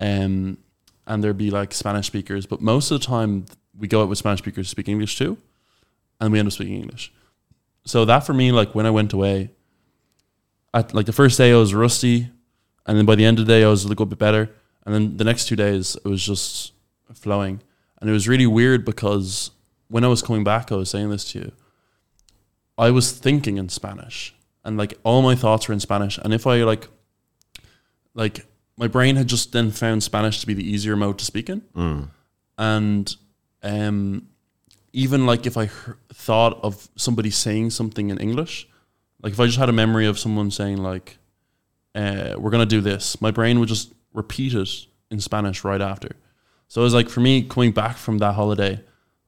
[0.00, 0.58] Um,
[1.06, 3.44] and there'd be like Spanish speakers, but most of the time
[3.78, 5.36] we go out with Spanish speakers who speak English too,
[6.20, 7.12] and we end up speaking English.
[7.84, 9.50] So that for me, like when I went away,
[10.74, 12.30] at like the first day I was rusty,
[12.86, 14.50] and then by the end of the day I was a little bit better,
[14.84, 16.72] and then the next two days it was just
[17.14, 17.60] flowing,
[18.00, 19.50] and it was really weird because
[19.88, 21.52] when I was coming back, I was saying this to you.
[22.78, 26.18] I was thinking in Spanish, and like all my thoughts were in Spanish.
[26.18, 26.88] And if I like,
[28.14, 31.48] like my brain had just then found Spanish to be the easier mode to speak
[31.50, 32.08] in, Mm.
[32.56, 33.16] and
[33.62, 34.28] um,
[34.92, 35.72] even like if I he-
[36.14, 38.66] thought of somebody saying something in English,
[39.22, 41.18] like if I just had a memory of someone saying like,
[41.94, 46.10] uh, "We're gonna do this," my brain would just repeat it in Spanish right after.
[46.68, 48.80] So it was like for me coming back from that holiday,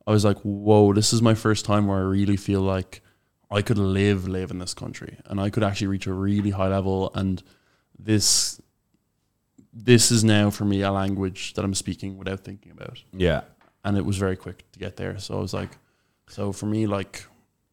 [0.06, 3.02] I was like, "Whoa, this is my first time where I really feel like
[3.50, 6.68] I could live live in this country and I could actually reach a really high
[6.68, 7.42] level and
[7.98, 8.60] this."
[9.74, 13.42] This is now for me a language that I'm speaking without thinking about Yeah.
[13.84, 15.18] and it was very quick to get there.
[15.18, 15.70] So I was like,
[16.28, 17.24] so for me, like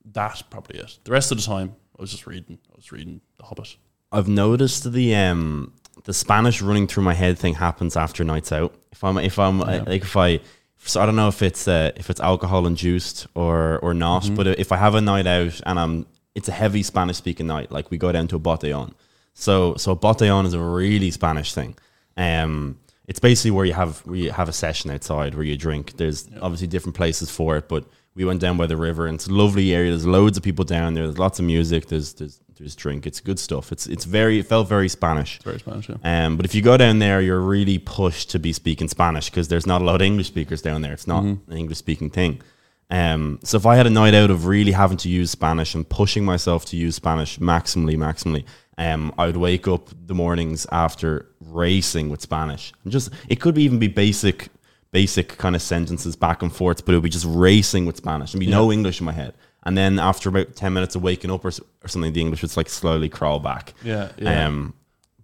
[0.06, 0.98] that's probably it.
[1.04, 2.58] The rest of the time, I was just reading.
[2.72, 3.76] I was reading The Hobbit.
[4.12, 5.74] I've noticed the um
[6.06, 8.74] the Spanish running through my head thing happens after nights out.
[8.92, 9.84] If I'm if I'm Yeah.
[9.86, 10.40] like if I
[10.78, 14.36] so I don't know if it's uh, if it's alcohol induced or or not, Mm-hmm.
[14.36, 17.70] but if I have a night out and I'm it's a heavy Spanish speaking night,
[17.72, 18.94] like we go down to a botellón.
[19.34, 21.76] So so a botellón is a really Spanish thing.
[22.16, 25.98] Um it's basically where you have where you have a session outside where you drink.
[25.98, 27.84] There's obviously different places for it, but
[28.20, 29.92] we went down by the river and it's a lovely area.
[29.92, 31.06] There's loads of people down there.
[31.06, 31.88] There's lots of music.
[31.88, 33.08] There's there's there's drink.
[33.08, 33.72] It's good stuff.
[33.72, 35.38] It's it's very it felt very Spanish.
[35.38, 36.26] It's very Spanish, yeah.
[36.26, 39.48] Um, but if you go down there, you're really pushed to be speaking Spanish because
[39.48, 40.92] there's not a lot of English speakers down there.
[40.92, 42.42] It's not an English speaking thing.
[42.90, 45.88] Um, so if I had a night out of really having to use Spanish and
[45.88, 48.44] pushing myself to use Spanish maximally, maximally,
[48.78, 52.74] um, I would wake up the mornings after racing with Spanish.
[52.84, 54.50] And just it could even be basic,
[54.92, 58.34] basic kind of sentences back and forth, but it would be just racing with Spanish
[58.34, 59.34] and be no English in my head.
[59.64, 62.56] And then after about ten minutes of waking up or, or something, the English would
[62.58, 63.74] like slowly crawl back.
[63.84, 64.48] Yeah, yeah.
[64.48, 64.74] Um,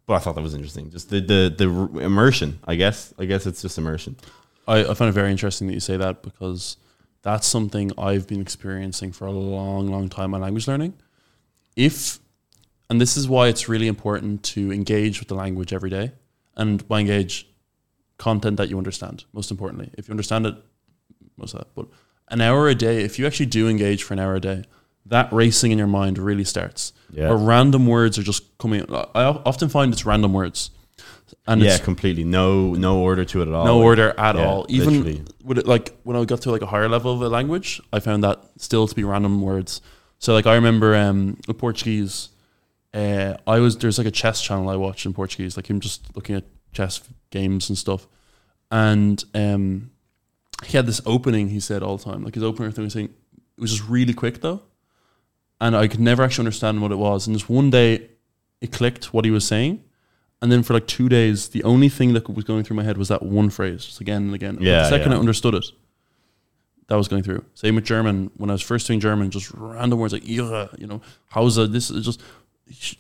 [0.06, 0.92] but I thought that was interesting.
[0.92, 2.60] Just the the the immersion.
[2.66, 3.14] I guess.
[3.18, 4.18] I guess it's just immersion.
[4.68, 6.78] I, I find it very interesting that you say that because
[7.22, 10.94] that's something I've been experiencing for a long, long time on language learning.
[11.76, 12.20] If,
[12.90, 16.12] and this is why it's really important to engage with the language every day.
[16.56, 17.48] And by engage,
[18.18, 19.92] content that you understand, most importantly.
[19.98, 20.56] If you understand it,
[21.38, 21.68] most of that.
[21.76, 21.88] But
[22.30, 24.64] an hour a day, if you actually do engage for an hour a day,
[25.06, 26.94] that racing in your mind really starts.
[27.12, 27.30] Yeah.
[27.30, 28.84] Or random words are just coming.
[28.90, 30.72] I often find it's random words.
[31.48, 32.24] And yeah, it's completely.
[32.24, 33.66] No no order to it at all.
[33.66, 34.66] no order at Yeah, all.
[34.70, 35.24] Even literally.
[35.44, 38.00] with it, like when I got to like a higher level of a language, I
[38.00, 39.82] found that still to be random words.
[40.20, 42.30] So like I remember um with Portuguese,
[42.94, 46.16] uh, I was there's like a chess channel I watched in Portuguese, like him just
[46.16, 48.08] looking at chess games and stuff,
[48.72, 49.92] and um
[50.66, 53.10] he had this opening he said all the time, like his opener thing was saying
[53.58, 54.62] it was just really quick though,
[55.62, 57.28] and I could never actually understand what it was.
[57.28, 58.10] And just one day,
[58.62, 59.84] it clicked what he was saying.
[60.42, 62.98] And then for like two days, the only thing that was going through my head
[62.98, 64.58] was that one phrase, just again and again.
[64.60, 65.18] Yeah, the second yeah.
[65.18, 65.66] I understood it,
[66.88, 67.46] that was going through.
[67.54, 68.32] Same with German.
[68.38, 71.90] When I was first doing German, just random words like "ihre," you know, "hausa." This
[71.90, 72.22] is just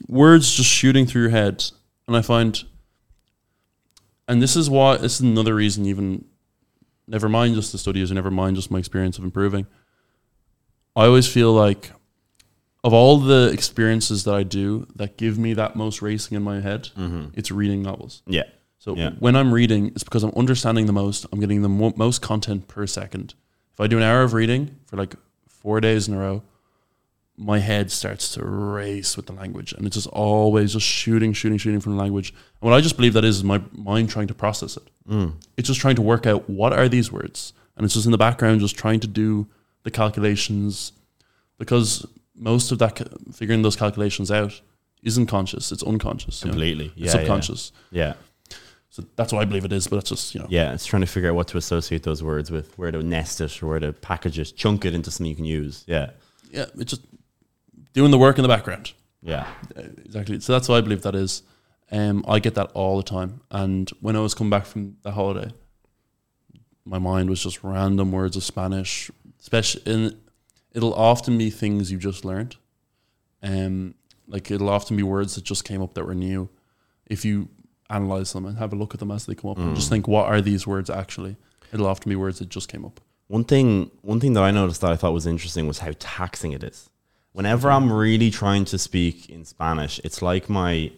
[0.07, 1.63] words just shooting through your head.
[2.07, 2.63] And I find,
[4.27, 5.85] and this is why this is another reason.
[5.85, 6.25] Even
[7.07, 9.65] never mind just the studies, or never mind just my experience of improving.
[10.95, 11.91] I always feel like
[12.83, 16.61] of all the experiences that I do that give me that most racing in my
[16.61, 17.29] head, Mm-hmm.
[17.33, 18.21] it's reading novels.
[18.27, 18.43] Yeah.
[18.77, 19.11] So Yeah.
[19.19, 21.25] when I'm reading, it's because I'm understanding the most.
[21.31, 23.33] I'm getting the mo- most content per second.
[23.73, 25.15] If I do an hour of reading for like
[25.47, 26.43] four days in a row,
[27.37, 31.57] my head starts to race with the language, and it's just always just shooting, shooting,
[31.57, 32.29] shooting from the language.
[32.61, 34.87] And what I just believe that is is my mind trying to process it.
[35.09, 35.33] Mm.
[35.57, 38.17] It's just trying to work out what are these words, and it's just in the
[38.17, 39.47] background, just trying to do
[39.83, 40.93] the calculations,
[41.57, 44.61] because most of that figuring those calculations out
[45.03, 46.53] isn't conscious; it's unconscious, you know?
[46.53, 46.85] Completely.
[46.95, 47.71] It's Yeah, subconscious.
[47.91, 48.13] Yeah.
[48.89, 51.01] So that's what I believe it is, but it's just you know, Yeah, it's trying
[51.01, 53.79] to figure out what to associate those words with, where to nest it, or where
[53.79, 55.83] to package it, chunk it into something you can use.
[55.85, 56.11] Yeah,
[56.49, 57.01] yeah, it's just
[57.95, 58.93] doing the work in the background.
[59.23, 60.39] yeah, Uh, Exactly.
[60.39, 61.41] So that's what I believe that is.
[61.91, 63.41] Um, I get that all the time.
[63.49, 65.51] And when I was coming back from the holiday,
[66.85, 70.19] my mind was just random words of Spanish, especially in
[70.73, 72.57] it'll often be things you just learned.
[73.41, 73.95] Um,
[74.27, 76.49] like it'll often be words that just came up that were new.
[77.05, 77.47] If you
[77.89, 80.07] analyze them and have a look at them as they come up, and just think,
[80.07, 81.37] what are these words actually?
[81.71, 82.99] It'll often be words that just came up.
[83.27, 86.51] One thing, one thing that I noticed that I thought was interesting was how taxing
[86.51, 86.89] it is.
[87.35, 90.89] Whenever I'm really trying to speak in Spanish, it's like my,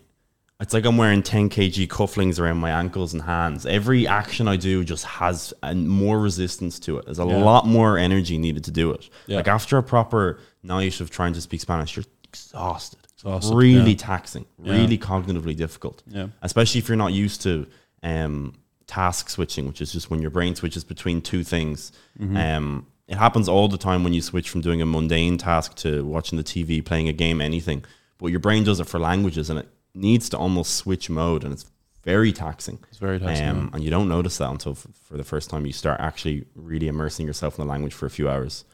[0.60, 3.66] it's like I'm wearing 10 kg cufflings around my ankles and hands.
[3.66, 7.06] Every action I do just has a, more resistance to it.
[7.06, 7.38] There's a Yeah.
[7.38, 9.10] lot more energy needed to do it.
[9.26, 9.38] Yeah.
[9.38, 13.00] Like after a proper night of trying to speak Spanish, you're exhausted.
[13.16, 13.98] Exhausted, really yeah.
[13.98, 16.28] taxing, really cognitively difficult Yeah.
[16.44, 17.66] especially if you're not used to
[18.04, 18.54] um,
[18.86, 21.92] task switching, which is just when your brain switches between two things.
[22.20, 22.38] Mm-hmm.
[22.38, 26.06] Um, it happens all the time when you switch from doing a mundane task to
[26.06, 27.86] watching the TV, playing a game, anything.
[28.18, 31.54] But your brain does it for languages, and it needs to almost switch mode, and
[31.54, 31.66] it's
[32.04, 32.80] very taxing.
[32.90, 33.48] It's very taxing.
[33.48, 36.46] Um, and you don't notice that until f- for the first time you start actually
[36.56, 38.66] really immersing yourself in the language for a few hours.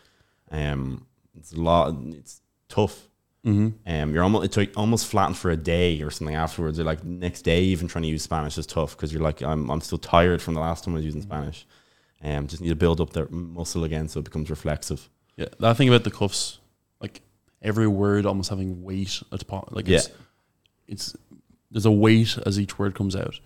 [0.52, 1.06] Um,
[1.38, 1.96] it's a lot.
[2.10, 3.08] It's tough.
[3.46, 3.70] mm-hmm.
[3.92, 6.78] Um, you're almost it's almost flattened for a day or something afterwards.
[6.78, 9.70] You're like next day, even trying to use Spanish is tough because you're like I'm
[9.70, 11.66] I'm still tired from the last time I was using Spanish.
[12.24, 15.10] Um, just need to build up the muscle again so it becomes reflexive.
[15.36, 16.60] Yeah, that thing about the cuffs,
[17.02, 17.22] like
[17.62, 20.10] every word almost having weight at the po- like it's,
[20.88, 21.16] it's
[21.70, 23.40] there's a weight as each word comes out.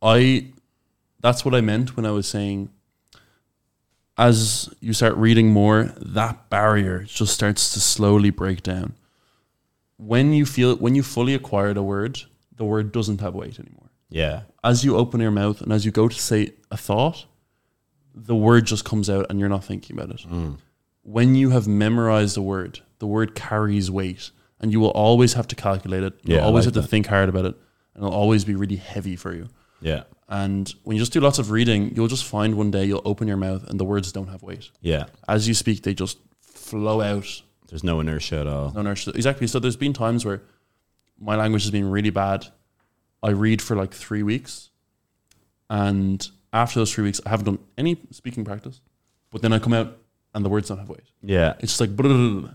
[0.00, 0.46] I
[1.20, 2.70] that's what I meant when I was saying
[4.18, 8.94] as you start reading more, that barrier just starts to slowly break down.
[9.96, 12.22] When you feel when you fully acquired a word,
[12.56, 13.90] the word doesn't have weight anymore.
[14.10, 17.26] Yeah, As you open your mouth and as you go to say a thought,
[18.26, 20.56] the word just comes out and you're not thinking about it mm.
[21.02, 25.46] when you have memorized a word, the word carries weight, and you will always have
[25.48, 26.14] to calculate it.
[26.24, 26.88] You'll Yeah, always like have to that.
[26.88, 27.54] think hard about it,
[27.94, 29.48] and it'll always be really heavy for you.
[29.80, 33.02] yeah, And when you just do lots of reading, you'll just find one day you'll
[33.04, 34.70] open your mouth and the words don't have weight.
[34.80, 35.04] yeah.
[35.28, 37.42] As you speak, they just flow out.
[37.68, 38.72] There's no inertia at all.
[38.72, 39.10] No inertia.
[39.14, 39.46] Exactly.
[39.46, 40.42] So there's been times where
[41.20, 42.46] my language has been really bad.
[43.22, 44.70] I read for like three weeks,
[45.70, 48.80] and after those three weeks, I haven't done any speaking practice.
[49.30, 49.98] But then I come out
[50.34, 51.02] and the words don't have weight.
[51.22, 52.54] Yeah, It's just like, and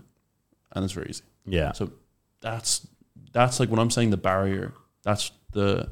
[0.84, 1.22] it's very easy.
[1.46, 1.92] yeah, So
[2.40, 2.86] that's
[3.32, 4.72] that's like when I'm saying the barrier.
[5.02, 5.88] That's the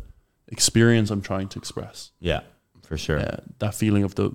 [0.48, 2.10] experience I'm trying to express.
[2.20, 2.40] yeah,
[2.82, 3.18] for sure.
[3.18, 4.30] Yeah, that feeling of the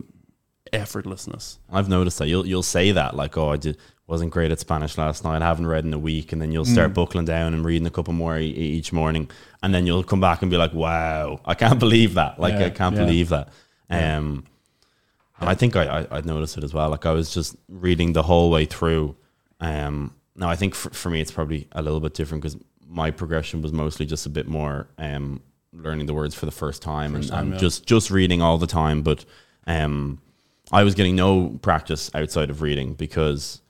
[0.74, 1.58] effortlessness.
[1.72, 3.78] I've noticed that you'll you'll say that like, oh, I did
[4.08, 5.42] wasn't great at Spanish last night.
[5.42, 7.92] I haven't read in a week, and then you'll start buckling down and reading a
[7.92, 9.30] couple more e- each morning,
[9.62, 12.40] and then you'll come back and be like, wow, I can't believe that.
[12.40, 13.04] Like, Yeah, I can't yeah.
[13.04, 13.50] believe that.
[13.90, 14.46] Um,
[15.40, 16.90] and I think I, I I'd noticed it as well.
[16.90, 19.16] Like, I was just reading the whole way through.
[19.60, 23.12] Um, now I think for, for me it's probably a little bit different because my
[23.12, 25.42] progression was mostly just a bit more um
[25.74, 27.60] learning the words for the first time First and, time, and yeah.
[27.60, 29.26] just just reading all the time, but
[29.68, 30.22] um.
[30.72, 33.62] I was getting no practice outside of reading because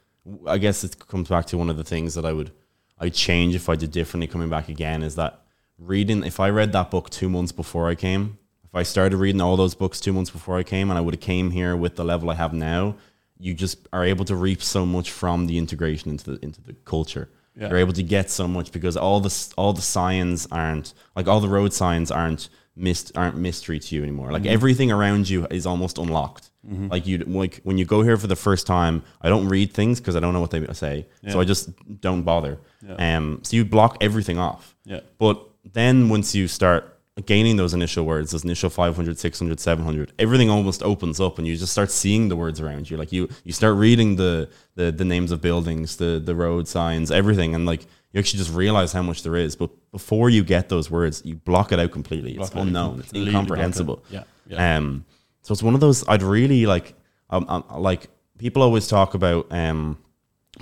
[0.47, 2.51] I guess it comes back to one of the things that I would
[2.99, 5.41] I change if I did differently coming back again is that
[5.77, 9.41] reading if I read that book two months before I came, if I started reading
[9.41, 11.95] all those books two months before I came and I would have came here with
[11.95, 12.95] the level I have now,
[13.37, 16.73] you just are able to reap so much from the integration into the into the
[16.85, 17.29] culture.
[17.55, 17.69] Yeah.
[17.69, 21.39] You're able to get so much because all the all the signs aren't like all
[21.39, 24.31] the road signs aren't mist aren't mystery to you anymore.
[24.31, 26.51] Like everything around you is almost unlocked.
[26.89, 29.99] Like you like when you go here for the first time, I don't read things
[29.99, 31.69] because I don't know what they say, so I just
[32.01, 32.59] don't bother.
[32.85, 33.17] Yeah.
[33.17, 34.75] Um, so you block everything off.
[34.83, 34.99] Yeah.
[35.17, 35.41] But
[35.73, 40.83] then once you start gaining those initial words, those initial 500, 600, 700, everything almost
[40.83, 42.97] opens up and you just start seeing the words around you.
[42.97, 47.09] Like you, you start reading the, the, the names of buildings, the, the road signs,
[47.09, 47.55] everything.
[47.55, 49.55] And like, you actually just realize how much there is.
[49.55, 52.33] But before you get those words, you block it out completely.
[52.33, 52.99] Block it's it unknown.
[52.99, 53.27] It's block it.
[53.27, 54.03] incomprehensible.
[54.09, 54.23] Yeah.
[54.47, 54.77] Yeah.
[54.77, 55.05] Um,
[55.41, 56.93] so it's one of those I'd really like.
[57.29, 59.97] Um, um, like people always talk about um,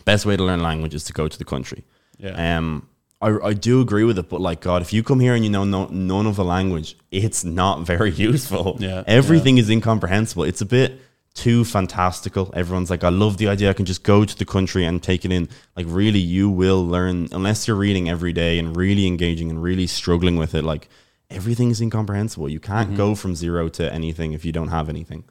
[0.04, 1.84] best way to learn language is to go to the country.
[2.18, 2.58] Yeah.
[2.58, 2.88] Um,
[3.22, 5.50] I, I do agree with it, but like God, if you come here and you
[5.50, 8.78] know no, none of the language, it's not very useful.
[8.80, 10.44] Yeah, everything is incomprehensible.
[10.44, 11.00] It's a bit
[11.36, 12.50] too fantastical.
[12.56, 13.70] Everyone's like, I love the idea.
[13.70, 15.48] I can just go to the country and take it in.
[15.76, 19.86] Like, really, you will learn unless you're reading every day and really engaging and really
[19.86, 20.64] struggling with it.
[20.64, 20.90] Like,
[21.30, 22.50] everything is incomprehensible.
[22.50, 25.24] You can't go from zero to anything if you don't have anything.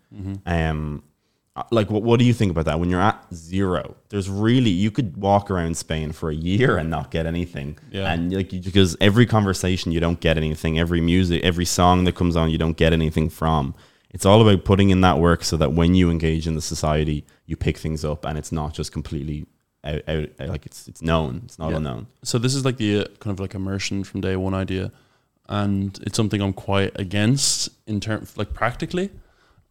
[0.47, 1.03] Um,
[1.57, 4.71] uh, like what, what do you think about that when you're at zero there's really
[4.71, 8.13] you could walk around spain for a year and not get anything Yeah.
[8.13, 12.17] and like you- because every conversation you don't get anything every music every song that
[12.17, 13.73] comes on you don't get anything from
[14.15, 17.25] it's all about putting in that work so that when you engage in the society
[17.47, 19.45] you pick things up and it's not just completely
[19.83, 21.77] out, out, out- like it's it's known it's not Yeah.
[21.79, 24.93] unknown So this is like the uh, kind of like immersion from day one idea,
[25.49, 29.11] and it's something I'm quite against in terms like practically.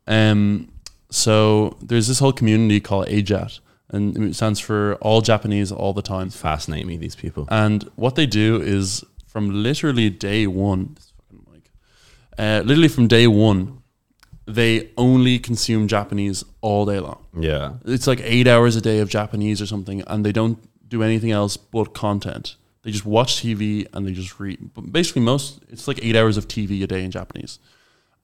[0.08, 0.70] Um,
[1.10, 6.02] so there's this whole community called AJAT, and it stands for All Japanese All the
[6.02, 6.28] Time.
[6.28, 11.12] It's fascinate me these people And what they do is from literally day one, this
[11.18, 11.72] fucking mic,
[12.38, 13.82] uh, literally from day one,
[14.46, 17.26] they only consume Japanese all day long.
[17.40, 20.58] yeah It's like eight hours a day of Japanese or something, and they don't
[20.90, 22.56] do anything else but content.
[22.84, 24.74] They just watch TV and they just read.
[24.74, 27.60] But basically, most it's like eight hours of TV a day in Japanese.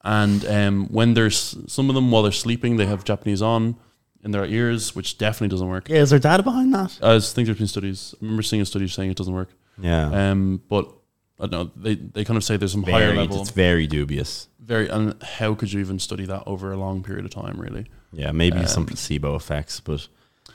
[0.04, 3.76] And um, when there's some of them while they're sleeping, they have Japanese on
[4.22, 5.88] in their ears, which definitely doesn't work.
[5.88, 8.86] yeah is there data behind that As things between studies, I remember seeing a study
[8.88, 9.50] saying it doesn't work.
[9.80, 10.92] yeah Um, but
[11.40, 11.70] I don't know.
[11.84, 13.40] They they kind of say there's some higher very, level.
[13.40, 17.24] it's very dubious Very and how could you even study that over a long period
[17.24, 17.58] of time?
[17.60, 20.08] Really, yeah maybe Um, some placebo effects but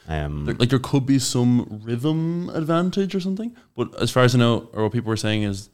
[0.07, 3.55] um There- like there could be some rhythm advantage or something.
[3.75, 5.69] But as far as I know, or what people were saying is,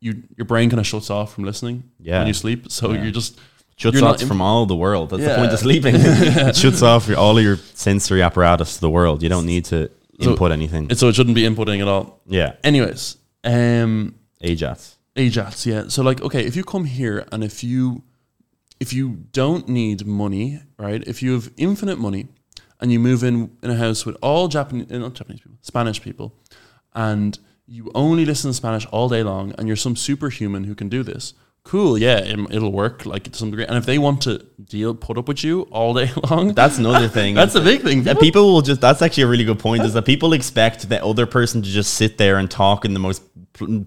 [0.00, 2.18] you your brain kind of shuts off from listening Yeah.
[2.18, 2.70] when you sleep.
[2.70, 3.02] So Yeah.
[3.02, 3.38] you're just
[3.76, 5.10] shuts you're off from all the world.
[5.10, 5.94] That's the point of sleeping.
[6.50, 9.22] it shuts off your, all of your sensory apparatus to the world.
[9.22, 9.90] You don't need to
[10.20, 10.94] So- input anything.
[10.94, 12.20] so it shouldn't be inputting at all.
[12.28, 14.96] Yeah, Anyways, um, AJATs.
[15.16, 15.88] AJATs, yeah.
[15.88, 18.02] So like, okay, if you come here and if you
[18.78, 21.02] if you don't need money, right?
[21.06, 22.28] If you have infinite money
[22.80, 26.00] and you move in in a house with all Japanese, eh, not Japanese people, Spanish
[26.00, 26.34] people,
[26.94, 30.88] and you only listen to Spanish all day long, and you're some superhuman who can
[30.88, 31.34] do this.
[31.62, 33.66] Cool, yeah, it, it'll work like to some degree.
[33.66, 37.06] And if they want to deal, put up with you all day long, That's another
[37.06, 37.34] thing.
[37.34, 38.02] that's a big thing.
[38.04, 41.04] that people will just that's actually a really good point is that people expect the
[41.04, 43.22] other person to just sit there and talk in the most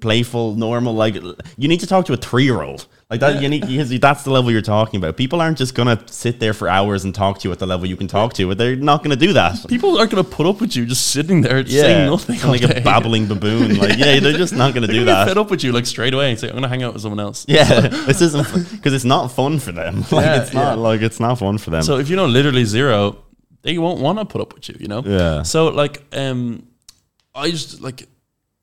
[0.01, 3.89] playful normal like you need to talk to a 3-year-old like that you need because
[3.99, 7.13] that's the level you're talking about people aren't just gonna sit there for hours and
[7.15, 9.33] talk to you at the level you can talk to but they're not gonna do
[9.33, 12.39] that People aren't going to put up with you just sitting there saying nothing.
[12.53, 15.27] like all a babbling baboon like yeah they're just not gonna They're do gonna that
[15.27, 17.01] fed up with you like straight away and say, "I'm going to hang out with
[17.01, 20.03] someone else." Yeah, this isn't because it's not fun for them.
[20.11, 20.83] Like Yeah, it's not yeah.
[20.89, 21.83] like it's not fun for them.
[21.83, 23.23] So if you know literally zero,
[23.61, 25.01] they won't want to put up with you, you know?
[25.05, 25.43] Yeah.
[25.43, 26.67] So like um
[27.35, 28.07] I just like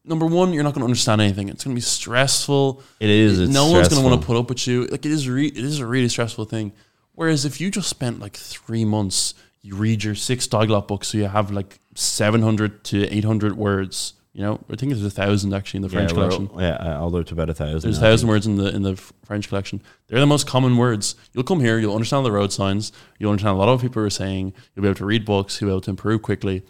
[0.04, 1.48] number one, you're not gonna understand anything.
[1.48, 2.82] It's gonna be stressful.
[3.00, 3.40] it is.
[3.40, 4.86] It's no one's gonna want to put up with you.
[4.86, 6.72] Like it is re- it is a really stressful thing.
[7.14, 11.18] Whereas if you just spent like three months, you read your six Diglot books, so
[11.18, 14.14] you have like seven hundred to eight hundred words.
[14.32, 16.50] You know, I think there's a thousand actually in the French yeah, collection.
[16.56, 17.80] Yeah, uh, way to about a thousand.
[17.80, 19.82] There's a thousand words in the in the French collection.
[20.06, 21.16] They're the most common words.
[21.32, 24.02] You'll come here, you'll understand the road signs, you'll understand a lot of what people
[24.02, 24.54] are saying.
[24.74, 26.62] You'll be able to read books, you'll be able to improve quickly.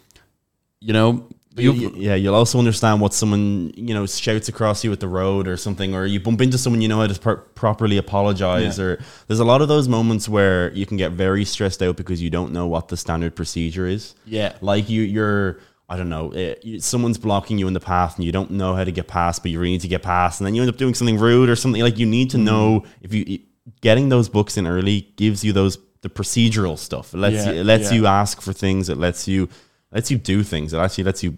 [0.79, 4.91] You know, You, you yeah, you'll also understand what someone you know shouts across you
[4.93, 7.37] at the road or something, or you bump into someone you know how to pro-
[7.55, 8.79] properly apologize.
[8.79, 8.85] Yeah.
[8.85, 12.21] Or there's a lot of those moments where you can get very stressed out because
[12.21, 14.15] you don't know what the standard procedure is.
[14.25, 15.59] yeah, like you you're
[15.89, 18.73] I don't know, eh, you, someone's blocking you in the path and you don't know
[18.75, 20.69] how to get past, but you really need to get past, and then you end
[20.69, 21.81] up doing something rude or something.
[21.81, 23.39] Like you need to know if you
[23.81, 27.13] getting those books in early gives you those the procedural stuff.
[27.13, 27.97] It lets Yeah, you, it lets yeah.
[27.97, 28.87] you ask for things.
[28.87, 29.49] It lets you
[29.91, 30.73] lets you do things.
[30.73, 31.31] It actually lets you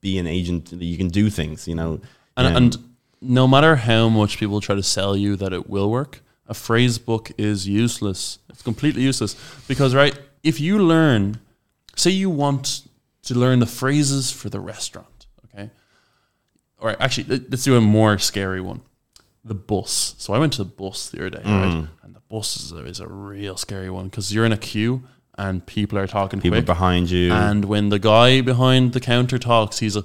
[0.00, 0.72] be an agent.
[0.72, 1.66] You can do things.
[1.68, 2.00] You know,
[2.36, 2.76] and Um, and
[3.20, 6.98] no matter how much people try to sell you that it will work, a phrase
[6.98, 8.38] book is useless.
[8.50, 9.34] It's completely useless
[9.68, 11.38] because right, if you learn,
[11.96, 12.82] say you want
[13.24, 15.70] to learn the phrases for the restaurant, okay,
[16.78, 18.80] all right, actually, let- let's do a more scary one.
[19.44, 20.14] The bus.
[20.18, 21.62] So I went to the bus the other day, Mm.
[21.62, 21.88] right?
[22.04, 25.02] And the bus is a, is a real scary one because you're in a queue
[25.38, 26.66] and people are talking people quick.
[26.66, 27.32] behind you.
[27.32, 30.04] And when the guy behind the counter talks, he's a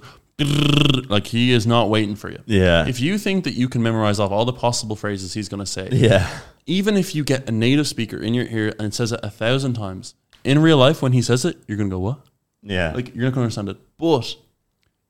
[1.08, 2.40] like he is not waiting for you.
[2.46, 5.60] yeah, If you think that you can memorize off all the possible phrases he's going
[5.60, 8.94] to say, yeah, even if you get a native speaker in your ear and it
[8.94, 11.96] says it a thousand times, in real life when he says it, you're going to
[11.96, 12.20] go what?
[12.64, 12.92] yeah.
[12.94, 13.78] Like you're not going to understand it.
[13.98, 14.36] But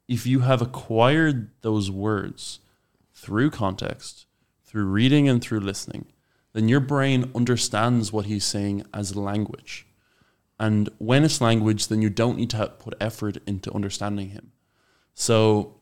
[0.07, 2.59] if you have acquired those words
[3.15, 4.25] through context,
[4.65, 6.07] through reading and through listening,
[6.53, 9.85] then your brain understands what he's saying as language.
[10.61, 14.51] And when it's language, then you don't need to put effort into understanding him.
[15.15, 15.73] So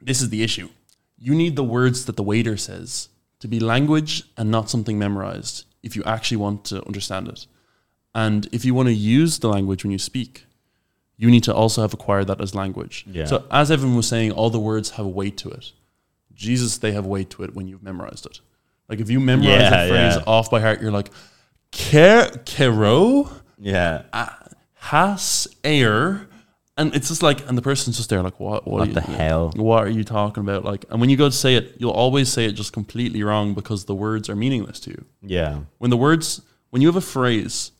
[0.00, 0.68] this is the issue.
[1.16, 3.08] You need the words that the waiter says
[3.38, 7.46] to be language and not something memorized if you actually want to understand it.
[8.14, 10.44] And if you want to use the language when you speak,
[11.16, 13.06] you need to also have acquired that as language.
[13.06, 13.24] Yeah.
[13.24, 15.72] So as Evan was saying, all the words have a weight to it.
[16.34, 18.40] Jesus, they have weight to it when you've memorized it.
[18.86, 20.22] Like if you memorize Yeah, a phrase yeah.
[20.26, 21.10] off by heart, you're like,
[21.72, 24.02] Ker kero Yeah.
[24.74, 26.26] has air.
[26.76, 28.66] And it's just like, and the person's just there, like, what?
[28.66, 29.52] What, What are the you, hell?
[29.56, 30.64] What are you talking about?
[30.64, 33.52] Like, and when you go to say it, you'll always say it just completely wrong
[33.52, 35.04] because the words are meaningless to you.
[35.20, 35.60] Yeah.
[35.78, 36.40] When the words,
[36.70, 37.72] when you have a phrase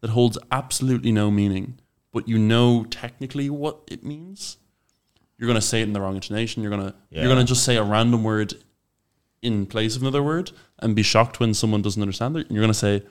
[0.00, 1.78] that holds absolutely no meaning,
[2.12, 4.56] but you know technically what it means,
[5.36, 6.62] you're going to say it in the wrong intonation.
[6.64, 7.20] You're to Yeah.
[7.22, 8.54] you're going to just say a random word
[9.40, 12.48] in place of another word and be shocked when someone doesn't understand it.
[12.48, 13.04] And you're going to say,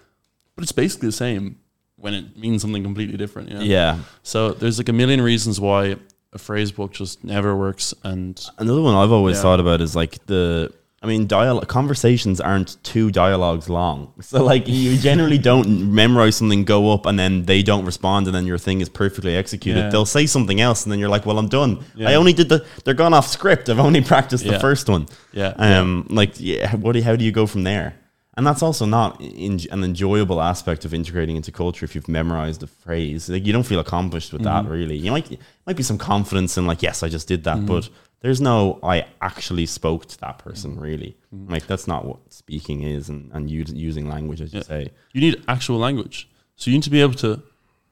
[0.56, 1.60] but it's basically the same
[1.98, 3.50] when it means something completely different.
[3.50, 3.62] You know?
[3.62, 4.00] Yeah.
[4.24, 5.96] So there's like a million reasons why
[6.34, 7.94] a phrase book just never works.
[8.04, 9.42] And Another one I've always Yeah.
[9.44, 10.72] thought about is like the.
[11.00, 16.66] I mean, dialogue conversations aren't two dialogues long, so like you generally don't memorize something,
[16.66, 19.80] go up, and then they don't respond, and then your thing is perfectly executed.
[19.80, 19.90] Yeah.
[19.90, 21.86] They'll say something else, and then you're like, "Well, I'm done.
[21.96, 22.10] Yeah.
[22.10, 22.66] I only did the.
[22.84, 23.70] They're gone off script.
[23.70, 25.06] I've only practiced the first one.
[25.34, 26.94] yeah, Um, like, yeah, what?
[26.94, 27.94] Do you, how do you go from there?
[28.38, 32.60] And that's also not in, an enjoyable aspect of integrating into culture if you've memorized
[32.62, 33.28] the phrase.
[33.30, 34.68] Like, you don't feel accomplished with Mm-hmm.
[34.68, 34.96] that, really.
[34.96, 37.90] You might might be some confidence in like, yes, I just did that, but
[38.22, 40.72] there's no I actually spoke to that person.
[40.74, 40.82] Mm-hmm.
[40.82, 41.18] Really,
[41.50, 44.92] like that's not what speaking is, and and us- using language, as you say.
[45.14, 46.30] you need actual language.
[46.56, 47.42] So you need to be able to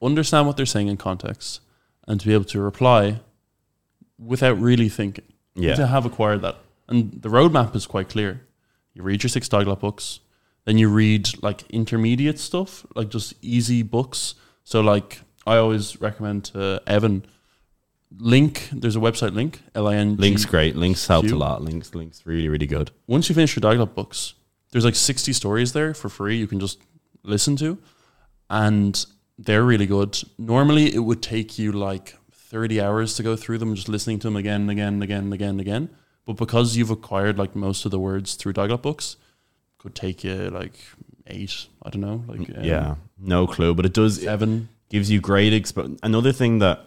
[0.00, 1.60] understand what they're saying in context
[2.06, 3.20] and to be able to reply
[4.18, 5.24] without really thinking.
[5.54, 5.74] You need Yeah.
[5.76, 6.56] to have acquired that.
[6.88, 8.42] And the roadmap is quite clear.
[8.94, 10.20] You read your six Diglot books,
[10.66, 14.34] then you read like intermediate stuff, like just easy books.
[14.64, 17.24] So like I always recommend to Evan
[18.14, 20.74] LingQ, there's a website LingQ, L I N G LingQ's great.
[20.74, 21.62] LingQ's helped a lot.
[21.62, 22.90] LingQ's LingQ's really really good.
[23.06, 24.34] once you finish your Diglot books,
[24.72, 26.80] there's like 60 stories there for free you can just
[27.22, 27.78] listen to.
[28.50, 29.04] And
[29.38, 30.18] they're really good.
[30.38, 34.26] Normally, it would take you like 30 hours to go through them, just listening to
[34.28, 35.90] them again and again and again and again and again.
[36.24, 39.16] But because you've acquired like most of the words through Diglot books,
[39.78, 40.74] could take you like
[41.26, 44.22] eight, I don't know, like um, yeah, no clue, but it does.
[44.22, 44.68] seven.
[44.88, 46.84] gives you great expo- another thing that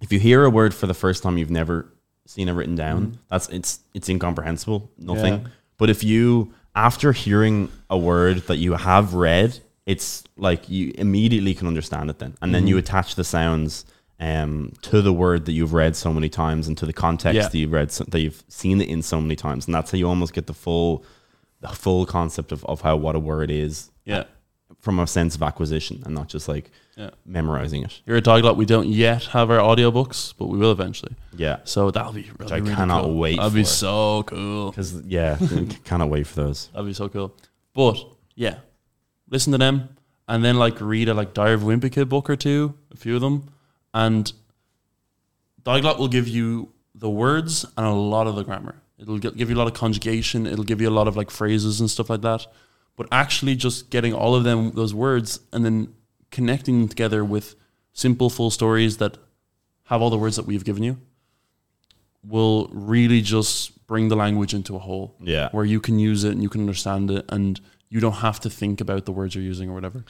[0.00, 1.86] if you hear a word for the first time you've never
[2.26, 5.46] seen it written down that's it's it's incomprehensible nothing Mm-hmm.
[5.46, 5.52] Yeah.
[5.78, 11.54] but if you after hearing a word that you have read it's like you immediately
[11.54, 12.68] can understand it then and then Mm-hmm.
[12.68, 13.84] you attach the sounds
[14.20, 17.48] um, to the word that you've read so many times and to the context Yeah.
[17.48, 19.98] that you've read so, that you've seen it in so many times and that's how
[19.98, 21.04] you almost get the full
[21.60, 24.24] the full concept of, of how what a word is Yeah.
[24.78, 27.10] from a sense of acquisition and not just like Yeah.
[27.26, 28.00] memorizing it.
[28.06, 31.14] Here at Diglot, we don't yet have our audiobooks, but we will eventually.
[31.36, 31.58] Yeah.
[31.64, 33.18] So that'll be really, I really cannot cool.
[33.18, 34.70] wait That'd be so cool.
[34.70, 35.36] Because, yeah,
[35.84, 36.68] cannot wait for those.
[36.72, 37.34] That'd be so cool.
[37.74, 37.96] But
[38.34, 38.56] yeah,
[39.28, 39.90] listen to them
[40.28, 43.14] and then like read a like Diary of Wimpy Kid book or two, a few
[43.16, 43.48] of them,
[43.92, 44.32] and
[45.62, 48.79] Diglot will give you the words and a lot of the grammar.
[49.00, 50.46] It'll gi- give you a lot of conjugation.
[50.46, 52.46] It'll give you a lot of like phrases and stuff like that.
[52.96, 55.94] But actually, just getting all of them those words and then
[56.30, 57.54] connecting them together with
[57.92, 59.16] simple full stories that
[59.84, 60.98] have all the words that we've given you
[62.26, 65.48] will really just bring the language into a whole Yeah.
[65.52, 68.50] where you can use it and you can understand it and you don't have to
[68.50, 70.04] think about the words you're using or whatever.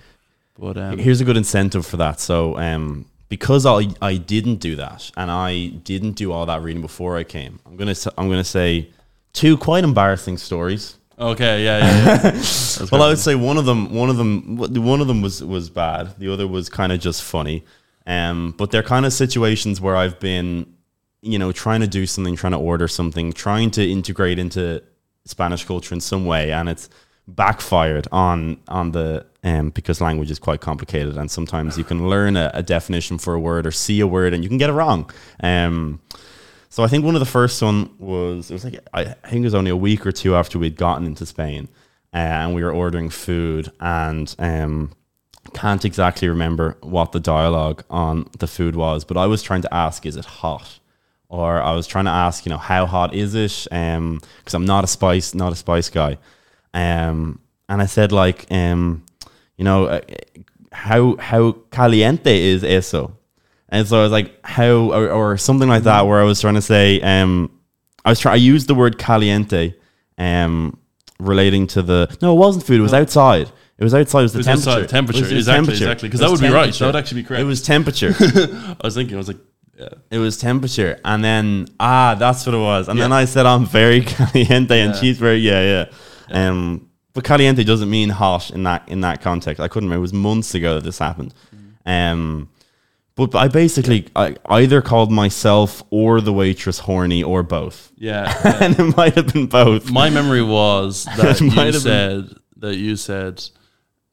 [0.58, 2.20] But um, Here's a good incentive for that.
[2.20, 6.82] So, um, because I, I didn't do that and I didn't do all that reading
[6.82, 8.90] before I came, I'm gonna I'm gonna say
[9.32, 10.98] two quite embarrassing stories.
[11.18, 12.34] okay, yeah, yeah.
[12.34, 12.86] yeah.
[12.92, 15.70] Well, I would say one of them one of them one of them was was
[15.70, 16.18] bad.
[16.18, 17.64] The other was kind of just funny.
[18.06, 20.74] Um, but they're kind of situations where I've been,
[21.22, 24.82] you know, trying to do something, trying to order something, trying to integrate into
[25.26, 26.88] Spanish culture in some way, and it's
[27.36, 32.36] backfired on on the um because language is quite complicated, and sometimes you can learn
[32.36, 34.74] a, a definition for a word or see a word and you can get it
[34.74, 35.10] wrong.
[35.42, 36.00] Um,
[36.68, 39.46] so I think one of the first one was it was like I think it
[39.46, 41.68] was only a week or two after we'd gotten into Spain,
[42.14, 44.92] uh, and we were ordering food, and um,
[45.54, 49.74] can't exactly remember what the dialogue on the food was, but I was trying to
[49.74, 50.78] ask, is it hot?
[51.28, 53.66] Or I was trying to ask, you know, how hot is it?
[53.70, 56.18] Um, because I'm not a spice, not a spice guy.
[56.74, 59.04] Um, and I said like, um,
[59.56, 60.00] you know, uh,
[60.72, 63.16] how how caliente is eso?
[63.68, 66.54] And so I was like, how or, or something like that, where I was trying
[66.54, 67.50] to say, um,
[68.04, 68.34] I was trying.
[68.34, 69.74] I used the word caliente,
[70.18, 70.76] um,
[71.18, 72.80] relating to the no, it wasn't food.
[72.80, 73.50] It was outside.
[73.78, 74.20] It was outside.
[74.20, 74.70] It was the was temperature.
[74.70, 75.84] outside, temperature, It was- it was exactly, temperature.
[75.84, 76.72] exactly, 'cause It that would be right.
[76.74, 77.40] That would actually be correct.
[77.42, 78.14] It was temperature.
[78.20, 79.38] I was thinking, I was like,
[79.78, 79.88] Yeah.
[80.10, 82.88] It was temperature, and then ah, that's what it was.
[82.88, 85.84] And then I said I'm very caliente, and she's very yeah, yeah.
[86.30, 89.60] Um, but caliente doesn't mean hot in that in that context.
[89.60, 89.98] I couldn't remember.
[90.00, 91.34] It was months ago that this happened.
[91.86, 92.48] Um,
[93.16, 98.32] but I basically I either called myself or the waitress horny or both, Yeah.
[98.44, 98.58] yeah.
[98.64, 99.90] and it might have been both.
[99.90, 103.42] My memory was that you have been- said that you said,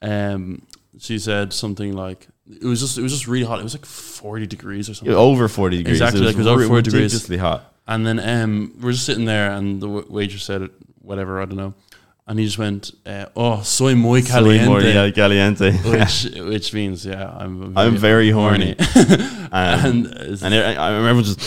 [0.02, 0.64] um,
[0.98, 3.60] she said something like it was just it was just really hot.
[3.60, 5.14] It was like forty degrees or something.
[5.16, 6.02] over forty degrees.
[6.02, 7.02] Exactly, like it was over 40 degrees.
[7.14, 7.74] ridiculously hot.
[7.88, 10.70] And then um, we're just sitting there, and the wa- waitress said
[11.02, 11.74] whatever I don't know,
[12.28, 15.72] and he just went, uh, "Oh, soy muy Soy caliente," more, yeah, caliente.
[15.92, 18.76] which which means yeah, I'm I'm very horny.
[19.50, 20.08] Um, and
[20.44, 21.40] and I, remember just.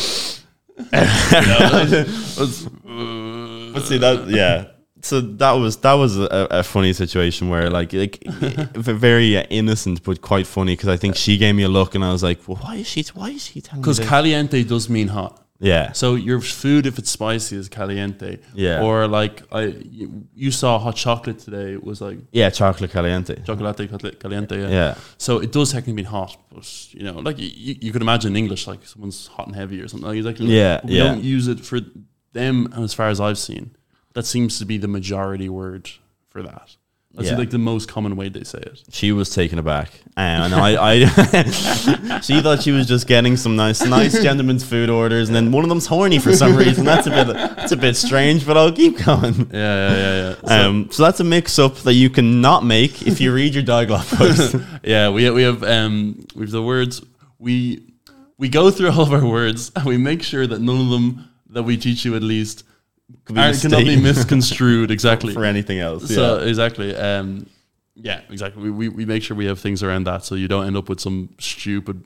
[2.38, 2.68] was-
[3.72, 4.64] But see that, yeah.
[5.02, 10.02] So that was that was a, a funny situation where like like very uh, innocent
[10.02, 12.46] but quite funny because I think she gave me a look and I was like,
[12.46, 15.39] well, why is she why is she telling me Because caliente does mean hot.
[15.60, 18.38] Yeah So your food, if it's spicy, is caliente.
[18.54, 18.82] Yeah.
[18.82, 19.62] Or like I,
[20.34, 21.72] you, saw hot chocolate today.
[21.74, 24.56] It was like yeah chocolate caliente chocolate caliente.
[24.60, 24.68] Yeah.
[24.68, 28.32] yeah So it does technically mean hot, but you know, like you, you could imagine
[28.32, 30.08] in English, like someone's hot and heavy or something.
[30.08, 30.46] Like, exactly.
[30.46, 31.04] Yeah, We yeah.
[31.04, 31.80] don't use it for
[32.32, 33.76] them, as far as I've seen.
[34.14, 35.90] That seems to be the majority word
[36.28, 36.76] for that.
[37.14, 37.36] That's Yeah.
[37.38, 38.82] like the most common way they say it.
[38.92, 40.94] she was taken aback and I, I
[42.20, 45.64] she thought she was just getting some nice nice gentleman's food orders and then one
[45.64, 48.72] of them's horny for some reason that's a bit that's a bit strange but I'll
[48.72, 50.34] keep going Yeah, yeah, yeah, yeah.
[50.48, 53.64] So, um, so that's a mix up that you cannot make if you read your
[53.64, 54.54] Diglot post
[54.84, 57.02] yeah, we we have um we have the words
[57.38, 57.82] we
[58.38, 61.28] we go through all of our words and we make sure that none of them
[61.48, 62.62] that we teach you at least
[63.24, 65.32] Could be cannot be misconstrued exactly.
[65.32, 66.48] for anything else So yeah.
[66.48, 67.46] exactly, um,
[67.94, 68.62] yeah, exactly.
[68.62, 70.88] We, we we make sure we have things around that so you don't end up
[70.88, 72.04] with some stupid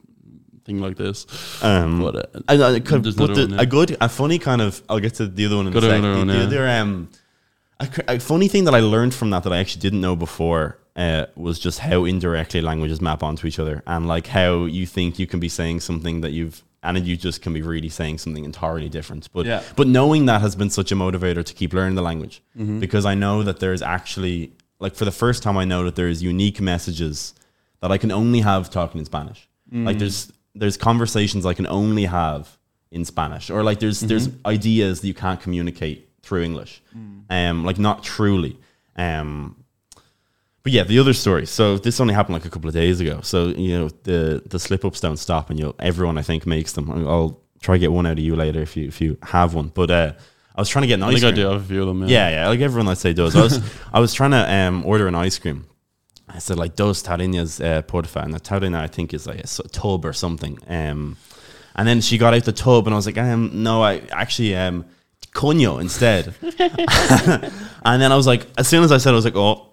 [0.64, 1.26] thing like this.
[1.62, 3.60] Um, But uh, And could, but the, one, yeah.
[3.60, 4.82] a good, a funny kind of.
[4.88, 6.02] I'll get to the other one in Go a second.
[6.02, 6.38] one, the, yeah.
[6.40, 7.10] the other, um,
[7.80, 10.78] a, a funny thing that I learned from that that I actually didn't know before
[10.96, 15.18] uh, was just how indirectly languages map onto each other, and like how you think
[15.18, 18.44] you can be saying something that you've, and you just can be really saying something
[18.44, 19.28] entirely different.
[19.32, 19.62] But Yeah.
[19.76, 22.78] but knowing that has been such a motivator to keep learning the language Mm-hmm.
[22.80, 24.52] because I know that there's actually
[24.84, 27.34] like for the first time I know that there is unique messages
[27.80, 29.48] that I can only have talking in Spanish.
[29.72, 29.84] Mm.
[29.86, 32.42] Like there's there's conversations I can only have
[32.90, 34.46] in Spanish, or like there's there's Mm-hmm.
[34.56, 37.22] ideas that you can't communicate through English, Mm.
[37.38, 38.54] um, like not truly.
[38.96, 39.56] Um,
[40.64, 41.46] but yeah, the other story.
[41.46, 43.20] So this only happened like a couple of days ago.
[43.22, 46.72] So you know the the slip ups don't stop, and you'll everyone I think makes
[46.72, 46.90] them.
[46.90, 49.68] I'll- try to get one out of you later if you if you have one.
[49.68, 50.12] But uh,
[50.54, 51.88] I was trying to get an I ice think I do have a few of
[51.88, 52.06] them.
[52.06, 53.34] Yeah, yeah, like everyone I say does.
[53.34, 53.60] I was
[53.92, 55.66] I was trying to um, order an ice cream.
[56.28, 59.68] I said like dos tarrinas uh, porfa, and the tarrina I think is like a
[59.68, 60.58] tub or something.
[60.68, 61.16] Um,
[61.74, 64.54] and then she got out the tub, and I was like, um, no, I actually
[64.54, 64.84] um,
[65.32, 66.34] coño instead.
[67.84, 69.70] and then I was like, as soon as I said, it, I was like, oh.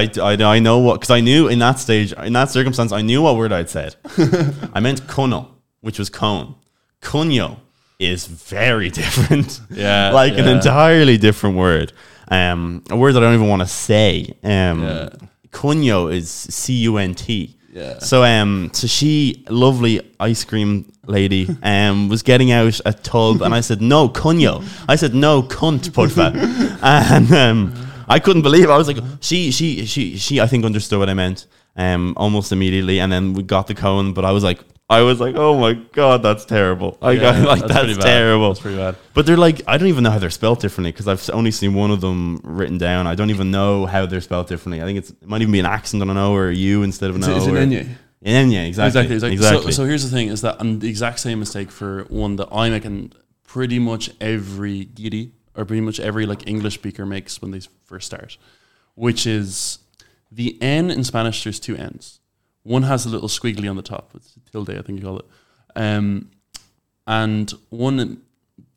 [0.00, 3.02] I, I, I know what because I knew in that stage in that circumstance I
[3.02, 3.96] knew what word I'd said.
[4.74, 5.40] I meant cono,
[5.80, 6.54] which was cone.
[7.00, 7.58] Coño
[7.98, 9.60] is very different.
[9.70, 11.92] Yeah, like an entirely different word.
[12.28, 14.36] Um, a word that I don't even want to say.
[14.42, 15.08] Um, Yeah.
[15.50, 17.56] Cunyo is C U N T.
[17.72, 17.98] Yeah.
[17.98, 23.54] So um, so she, lovely ice cream lady, um, was getting out a tub, and
[23.54, 24.64] I said no cunyo.
[24.88, 26.32] I said no cunt porfa,
[26.82, 27.74] and um,
[28.08, 28.64] I couldn't believe.
[28.64, 28.70] It.
[28.70, 30.40] I was like, she, she, she, she.
[30.40, 31.46] I think understood what I meant,
[31.76, 34.12] um, almost immediately, and then we got the cone.
[34.12, 36.98] But I was like, I was like, oh my god, that's terrible.
[37.00, 38.48] I got Yeah, like that's that's, terrible.
[38.48, 38.96] That's pretty bad.
[39.14, 41.74] But they're like, I don't even know how they're spelled differently because I've only seen
[41.74, 43.06] one of them written down.
[43.06, 44.82] I don't even know how they're spelled differently.
[44.82, 46.82] I think it's, it might even be an accent on an O or a U
[46.82, 47.36] instead of an It's, O.
[47.36, 47.96] it's an enye.
[48.26, 48.66] Exactly.
[48.66, 49.32] Exactly, exactly.
[49.32, 49.72] exactly.
[49.72, 52.48] So, so here's the thing: is that I'm the exact same mistake for one that
[52.52, 53.14] I make, and
[53.46, 58.06] pretty much every guiri or pretty much every like English speaker makes when they first
[58.06, 58.36] start,
[58.94, 59.78] which is
[60.30, 61.44] the N in Spanish.
[61.44, 62.20] There's two N's.
[62.62, 64.10] One has a little squiggly on the top.
[64.14, 65.26] It's a tilde, I think you call it.
[65.76, 66.30] Um,
[67.06, 68.22] and one,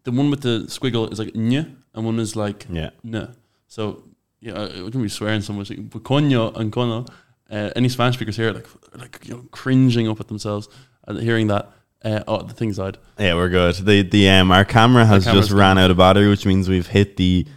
[0.04, 2.90] the one with the squiggle is like ny, and one is like yeah.
[3.04, 3.30] no.
[3.68, 4.04] So
[4.40, 5.70] yeah, I wouldn't be swearing so much.
[5.70, 7.06] But coño and cono,
[7.50, 10.68] uh, any Spanish speakers here are like like you know cringing up at themselves
[11.08, 11.72] and hearing that.
[12.04, 12.98] Uh, oh, the thing's died.
[13.18, 13.76] Yeah, we're good.
[13.76, 16.88] The the um our camera has camera's just ran out of battery, which means we've
[16.88, 17.48] hit the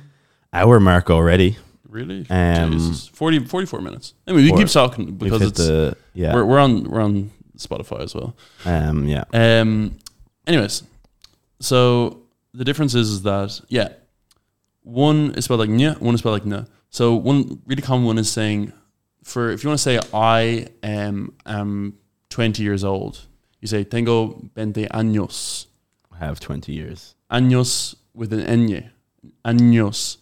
[0.52, 1.56] hour mark already.
[1.88, 2.24] Really?
[2.30, 3.08] Um, Jesus.
[3.08, 4.14] 40, 44 minutes.
[4.26, 4.58] Anyway, we Four.
[4.58, 6.34] keep talking We've because hit it's the yeah.
[6.34, 8.36] we're, we're on we're on Spotify as well.
[8.64, 9.24] um yeah.
[9.32, 9.98] Um.
[10.46, 10.84] Anyways,
[11.60, 12.22] so
[12.54, 13.88] the difference is, is that yeah,
[14.82, 16.64] one is spelled like nya, one is spelled like na.
[16.90, 18.72] So one really common one is saying,
[19.22, 21.98] for if you want to say I am am
[22.30, 23.26] twenty years old,
[23.60, 25.66] you say tengo 20 años.
[26.12, 27.14] I have 20 years.
[27.30, 28.88] Años with an ñ.
[29.44, 30.16] Años.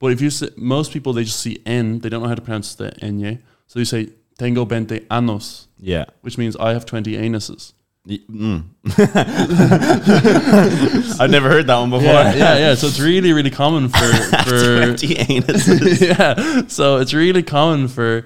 [0.00, 2.42] But if you say, most people, they just see N, they don't know how to
[2.42, 3.38] pronounce the ñ.
[3.66, 6.04] So you say tengo 20 años, Yeah.
[6.22, 7.72] which means I have 20 anuses.
[8.06, 8.64] Y- Mm.
[11.20, 12.04] I've never heard that one before.
[12.06, 12.74] Yeah, yeah, yeah.
[12.74, 13.98] So it's really, really common for,
[14.44, 16.00] for 20 anuses.
[16.18, 16.62] yeah.
[16.68, 18.24] So it's really common for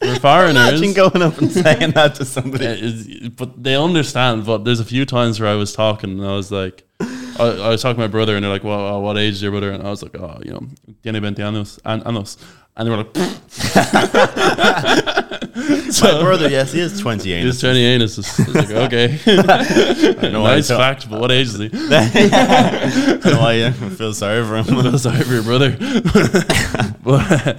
[0.00, 0.80] for foreigners.
[0.80, 3.28] Imagine going up and saying that to somebody.
[3.30, 4.44] But they understand.
[4.46, 6.84] But there's a few times where I was talking and I was like,
[7.38, 9.42] I, I was talking to my brother and they're like, "Well, uh, what age is
[9.42, 10.66] your brother?" And I was like, "Oh, you know,
[11.02, 12.38] tiene 20 años, an- años,"
[12.76, 13.14] and they were like,
[15.56, 17.60] My brother, yes, he is 20 "He's anuses.
[17.60, 19.08] 20 anuses." I was like, "Okay,
[20.30, 24.56] know why nice I fact, but what age is he?" I uh, feel sorry for
[24.56, 24.78] him.
[24.78, 25.70] I feel sorry for your brother,
[27.02, 27.56] but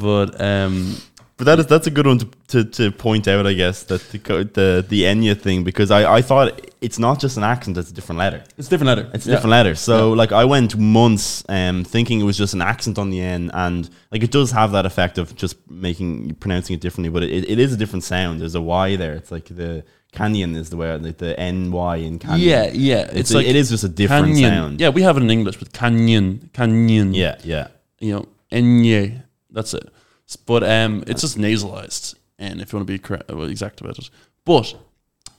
[0.00, 0.96] but um,
[1.40, 4.02] But that is that's a good one to, to, to point out, I guess, that
[4.12, 4.18] the
[4.58, 7.94] the the Enya thing because I, I thought it's not just an accent; it's a
[7.94, 8.44] different letter.
[8.58, 9.10] it's a different letter.
[9.14, 9.34] It's a Yeah.
[9.36, 9.74] different letter.
[9.74, 13.50] So like I went months um, thinking it was just an accent on the N,
[13.54, 17.48] and like it does have that effect of just making pronouncing it differently, but it,
[17.48, 18.38] it is a different sound.
[18.42, 19.14] There's a Y there.
[19.14, 19.82] It's like the
[20.12, 22.46] canyon is the way like the N Y in canyon.
[22.50, 23.04] Yeah, yeah.
[23.04, 24.50] it's, It's, like it is just a different canyon.
[24.50, 24.80] sound.
[24.82, 27.14] Yeah, we have it in English with canyon, canyon.
[27.14, 27.68] yeah, yeah.
[27.98, 29.22] you know, enye.
[29.50, 29.88] That's it.
[30.36, 32.14] But um, it's just nasalized.
[32.38, 34.10] And if you want to be correct, well, exact about it,
[34.44, 34.74] but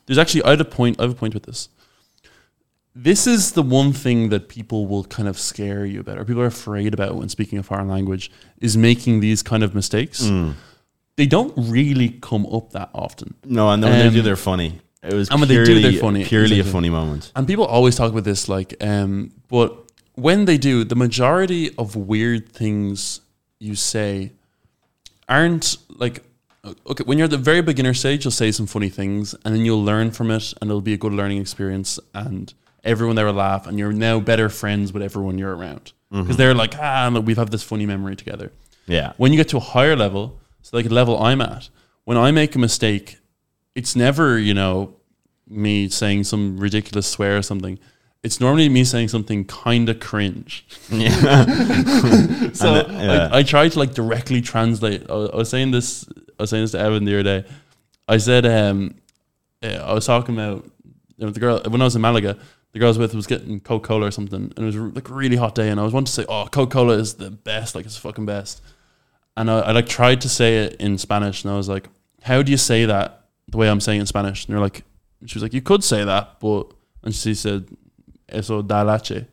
[0.05, 0.99] there's actually I had a point.
[0.99, 1.69] I have a point with this.
[2.93, 6.41] This is the one thing that people will kind of scare you about, or people
[6.41, 8.29] are afraid about when speaking a foreign language,
[8.59, 10.23] is making these kind of mistakes.
[10.23, 10.55] Mm.
[11.15, 13.35] They don't really come up that often.
[13.45, 14.81] No, and when they do, Um, they're funny.
[15.03, 16.25] It was and when they do, they're funny.
[16.25, 16.69] Purely Exactly.
[16.69, 17.31] a funny moment.
[17.35, 21.95] And people always talk about this, like, um, but when they do, the majority of
[21.95, 23.21] weird things
[23.59, 24.31] you say
[25.31, 26.23] aren't like,
[26.85, 29.65] okay, when you're at the very beginner stage, you'll say some funny things and then
[29.65, 32.53] you'll learn from it and it'll be a good learning experience and
[32.83, 35.93] everyone there will laugh and you're now better friends with everyone you're around.
[36.11, 38.51] Because they're like, ah, look, we've had this funny memory together.
[38.85, 39.13] Yeah.
[39.15, 41.69] When you get to a higher level, so like a level I'm at,
[42.03, 43.17] when I make a mistake,
[43.75, 44.93] it's never, you know,
[45.47, 47.79] me saying some ridiculous swear or something.
[48.23, 50.65] It's normally me saying something kind of cringe.
[50.91, 51.45] Yeah.
[52.53, 53.29] So uh, yeah.
[53.31, 55.09] I, I try to like directly translate.
[55.09, 56.05] I, I was saying this.
[56.37, 57.49] I was saying this to Evan the other day.
[58.07, 58.95] I said, um,
[59.63, 60.65] uh, I was talking about
[61.17, 62.37] you know, the girl when I was in Malaga.
[62.73, 65.09] The girl I was with was getting Coca Cola or something, and it was like
[65.09, 65.69] a really hot day.
[65.69, 67.75] And I was wanting to say, "Oh, Coca Cola is the best.
[67.75, 68.61] Like it's the fucking best."
[69.37, 71.87] And I, I like tried to say it in Spanish, and I was like,
[72.21, 74.83] "How do you say that the way I'm saying it in Spanish?" And they're like,
[75.25, 77.67] "She was like, you could say that, but," and she said,
[78.31, 79.25] "Eso da leche."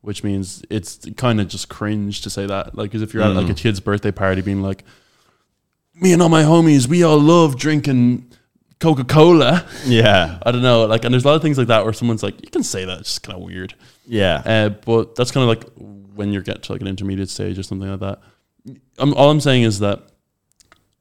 [0.00, 2.74] which means it's kind of just cringe to say that.
[2.76, 3.56] Like, as if you're at like a Mm.
[3.56, 4.84] kid's birthday party, being like,
[5.98, 8.26] "Me and all my homies, we all love drinking
[8.80, 10.38] Coca Cola." yeah.
[10.44, 12.38] I don't know, like, and there's a lot of things like that where someone's like,
[12.42, 13.72] "You can say that," it's just kind of weird.
[14.06, 14.42] Yeah.
[14.44, 15.64] Uh, but that's kind of like
[16.14, 18.20] when you get to like an intermediate stage or something like that.
[18.98, 20.02] I'm, all I'm saying is that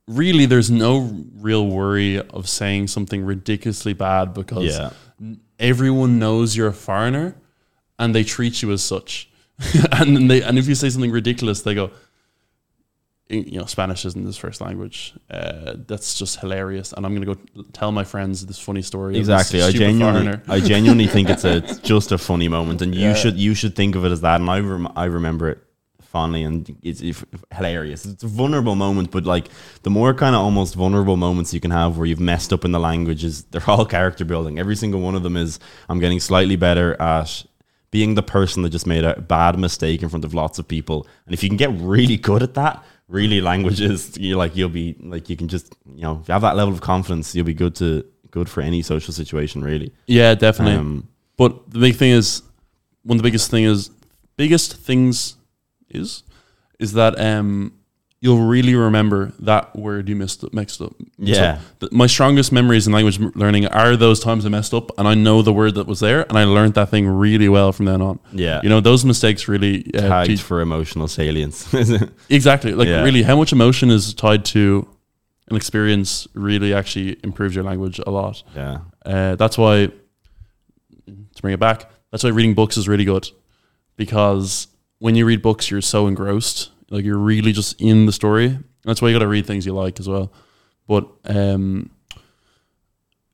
[0.08, 4.92] really, there's no real worry of saying something ridiculously bad because Yeah.
[5.60, 7.36] everyone knows you're a foreigner
[8.00, 9.30] and they treat you as such.
[9.92, 11.92] and then they and if you say something ridiculous, they go,
[13.30, 15.14] you know, Spanish isn't his first language.
[15.30, 17.38] Uh, that's just hilarious, and I'm gonna go
[17.72, 19.18] tell my friends this funny story.
[19.18, 19.62] Exactly.
[19.62, 20.44] I genuinely, foreigner.
[20.48, 23.14] I genuinely think it's a it's just a funny moment, and you Yeah.
[23.16, 24.42] should you should think of it as that.
[24.42, 25.60] And I rem- I remember it
[26.02, 27.24] fondly, and it's, it's
[27.56, 28.06] hilarious.
[28.06, 29.48] It's a vulnerable moment, but like
[29.82, 32.72] the more kind of almost vulnerable moments you can have where you've messed up in
[32.72, 34.60] the languages, they're all character building.
[34.60, 37.46] Every single one of them is I'm getting slightly better at
[37.94, 41.06] being the person that just made a bad mistake in front of lots of people.
[41.28, 44.96] And if you can get really good at that, really languages, you like you'll be
[45.00, 47.54] like you can just you know if you have that level of confidence, you'll be
[47.54, 49.64] good to good for any social situation.
[49.64, 50.78] Really, Yeah, definitely.
[50.78, 52.42] um, But the big thing is,
[53.04, 53.92] one of the biggest thing is,
[54.38, 55.38] biggest things
[55.90, 56.24] is,
[56.80, 57.74] is that um,
[58.24, 60.94] you'll really remember that word you missed up, mixed up.
[61.18, 61.60] Yeah.
[61.82, 65.14] So my strongest memories in language learning are those times I messed up and I
[65.14, 68.02] know the word that was there and I learned that thing really well from then
[68.02, 68.20] on.
[68.32, 71.58] yeah, You know, those mistakes really uh, tagged teach- for emotional salience.
[72.30, 73.04] exactly like Yeah.
[73.04, 74.88] really how much emotion is tied to
[75.50, 78.42] an experience really actually improves your language a lot.
[78.56, 79.88] yeah, Uh, that's why,
[81.36, 83.30] to bring it back, that's why reading books is really good
[83.98, 84.68] because
[85.00, 88.60] when you read books, you're so engrossed, like you're really just in the story.
[88.84, 90.32] That's why you got to read things you like as well.
[90.88, 91.90] But um,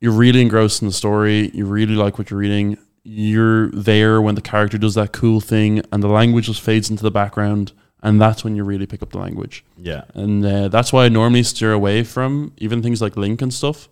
[0.00, 1.50] you're really engrossed in the story.
[1.52, 2.78] You really like what you're reading.
[3.02, 7.02] You're there when the character does that cool thing, and the language just fades into
[7.02, 10.92] the background, and that's when you really pick up the language yeah, and uh, that's
[10.92, 13.88] why I normally steer away from even things like LingQ and stuff.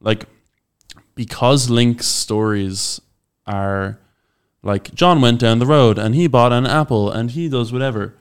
[0.00, 0.26] Like
[1.14, 3.00] because LingQ's stories
[3.46, 3.98] are
[4.62, 8.14] like John went down the road and he bought an apple and he does whatever.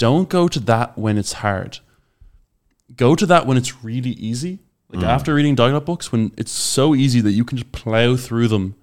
[0.00, 1.80] Don't go to that when it's hard.
[2.96, 4.60] Go to that when it's really easy.
[4.88, 8.48] Like after reading Diglot books, when it's so easy that you can just plow through
[8.48, 8.76] them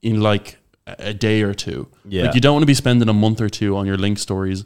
[0.00, 1.88] in like a day or two.
[2.04, 2.26] Yeah.
[2.26, 4.64] Like you don't want to be spending a month or two on your LingQ stories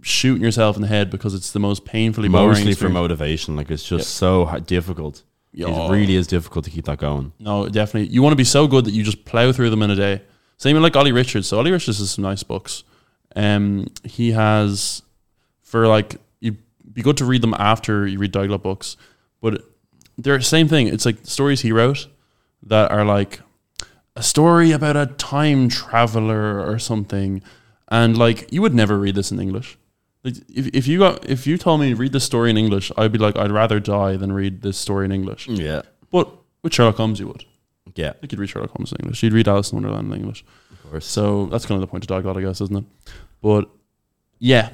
[0.00, 3.56] shooting yourself in the head because it's the most painfully Mostly for motivation.
[3.56, 5.24] Like it's just so difficult.
[5.52, 7.32] It really is difficult to keep that going.
[7.40, 8.14] No, definitely.
[8.14, 10.22] You want to be so good that you just plow through them in a day.
[10.56, 11.48] Same with like Olly Richards.
[11.48, 12.84] So Olly Richards has some nice books.
[13.34, 15.02] Um, he has
[15.66, 16.56] for like you'd
[16.92, 18.96] be good to read them after you read Diglot books,
[19.42, 19.62] but
[20.16, 20.86] they're the same thing.
[20.88, 22.06] It's like stories he wrote
[22.62, 23.40] that are like
[24.14, 27.42] a story about a time traveler or something,
[27.88, 29.76] and like you would never read this in English.
[30.22, 33.12] Like if, if you got if you told me read this story in English, I'd
[33.12, 35.48] be like I'd rather die than read this story in English.
[35.48, 35.82] Yeah.
[36.10, 37.44] But with Sherlock Holmes, you would.
[37.94, 38.12] Yeah.
[38.22, 39.22] You could read Sherlock Holmes in English.
[39.22, 40.44] You'd read Alice in Wonderland in English.
[40.70, 41.06] Of course.
[41.06, 42.84] So that's kind of the point of Diglot, I guess, isn't it?
[43.42, 43.68] But
[44.38, 44.70] yeah,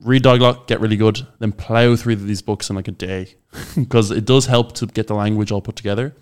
[0.00, 3.34] read Diglot, get really good, then plow through these books in like a day
[3.76, 6.14] because it does help to get the language all put together.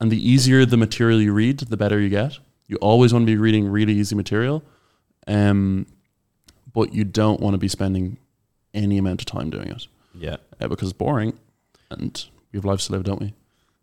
[0.00, 2.38] And the easier the material you read, the better you get.
[2.66, 4.62] You always want to be reading really easy material,
[5.26, 5.86] um,
[6.72, 8.16] but you don't want to be spending
[8.72, 10.36] any amount of time doing it Yeah.
[10.60, 11.36] uh, because it's boring,
[11.90, 13.34] and we have lives to live, don't we?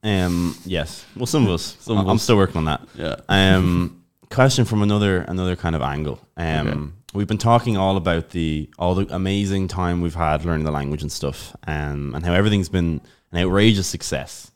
[0.04, 0.56] Um.
[0.66, 1.06] Yes.
[1.16, 1.76] Well, some of us.
[1.82, 2.24] Some I'm us.
[2.24, 2.82] still working on that.
[2.96, 3.16] Yeah.
[3.28, 4.04] Um.
[4.30, 6.20] question from another another kind of angle.
[6.38, 6.68] Um.
[6.68, 6.80] Okay.
[7.14, 11.02] We've been talking all about the all the amazing time we've had learning the language
[11.02, 13.02] and stuff, um, and how everything's been
[13.32, 14.52] an outrageous success.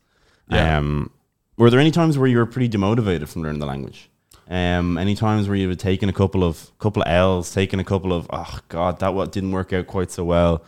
[0.49, 0.77] Yeah.
[0.77, 1.11] Um.
[1.57, 4.09] Were there any times where you were pretty demotivated from learning the language?
[4.49, 7.85] Um, any times where you had taken a couple of couple of L's, taken a
[7.85, 10.65] couple of oh god that what didn't work out quite so well,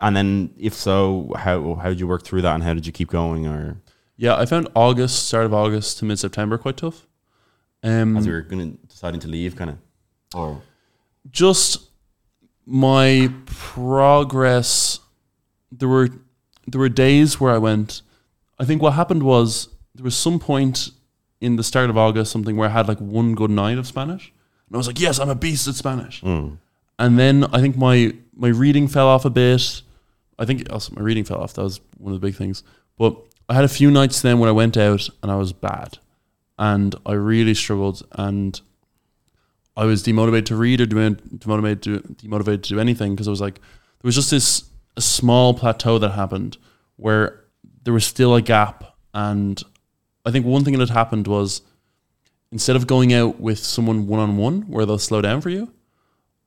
[0.00, 2.92] and then if so, how how did you work through that, and how did you
[2.92, 3.46] keep going?
[3.46, 3.76] Or
[4.16, 7.06] Yeah, I found August, start of August to mid September quite tough.
[7.82, 9.78] Um, as we were going to deciding to leave, kind of,
[10.34, 10.62] or
[11.30, 11.88] just
[12.66, 15.00] my progress.
[15.70, 16.08] There were
[16.66, 18.02] there were days where I went.
[18.58, 20.90] I think what happened was there was some point
[21.40, 24.32] in the start of August, something where I had like one good night of Spanish,
[24.68, 26.54] and I was like, "Yes, I'm a beast at Spanish." Hmm.
[26.98, 29.82] And then I think my my reading fell off a bit.
[30.38, 31.54] I think also my reading fell off.
[31.54, 32.62] That was one of the big things.
[32.96, 33.16] But
[33.48, 35.98] I had a few nights then when I went out and I was bad,
[36.58, 38.06] and I really struggled.
[38.12, 38.60] And
[39.76, 43.40] I was demotivated to read or demotivated to demotivated to do anything because I was
[43.40, 44.64] like, there was just this
[44.96, 46.58] a small plateau that happened
[46.96, 47.44] where
[47.84, 48.96] there was still a gap.
[49.14, 49.62] And
[50.26, 51.62] I think one thing that had happened was
[52.50, 55.72] instead of going out with someone one on one where they'll slow down for you,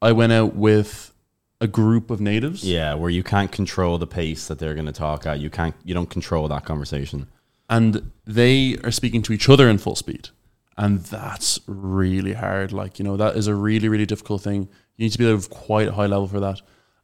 [0.01, 1.11] I went out with
[1.59, 2.63] a group of natives.
[2.63, 5.39] yeah, where you can't control the pace that they're going to talk at.
[5.39, 7.27] You can't, you don't control that conversation.
[7.69, 10.29] and they are speaking to each other in full speed
[10.77, 12.71] and that's really hard.
[12.71, 14.69] Like you know that is a really really difficult thing.
[14.97, 16.61] You need to be at a quite high level for that.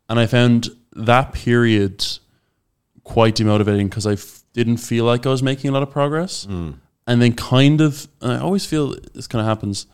[0.09, 2.05] And i found that period
[3.03, 6.43] quite demotivating because I f- didn't feel like i was making a lot of progress.
[6.45, 6.71] Hmm.
[7.07, 9.87] And then kind of and i always feel this kind of happens.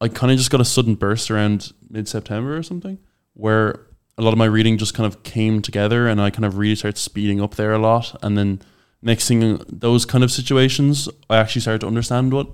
[0.00, 2.98] I kind of just got a sudden burst around mid-september or something
[3.34, 3.86] where
[4.16, 6.76] a lot of my reading just kind of came together and i kind of really
[6.76, 8.16] started speeding up there a lot.
[8.22, 8.62] And then
[9.02, 12.48] next thing those kind of situations i actually started to understand what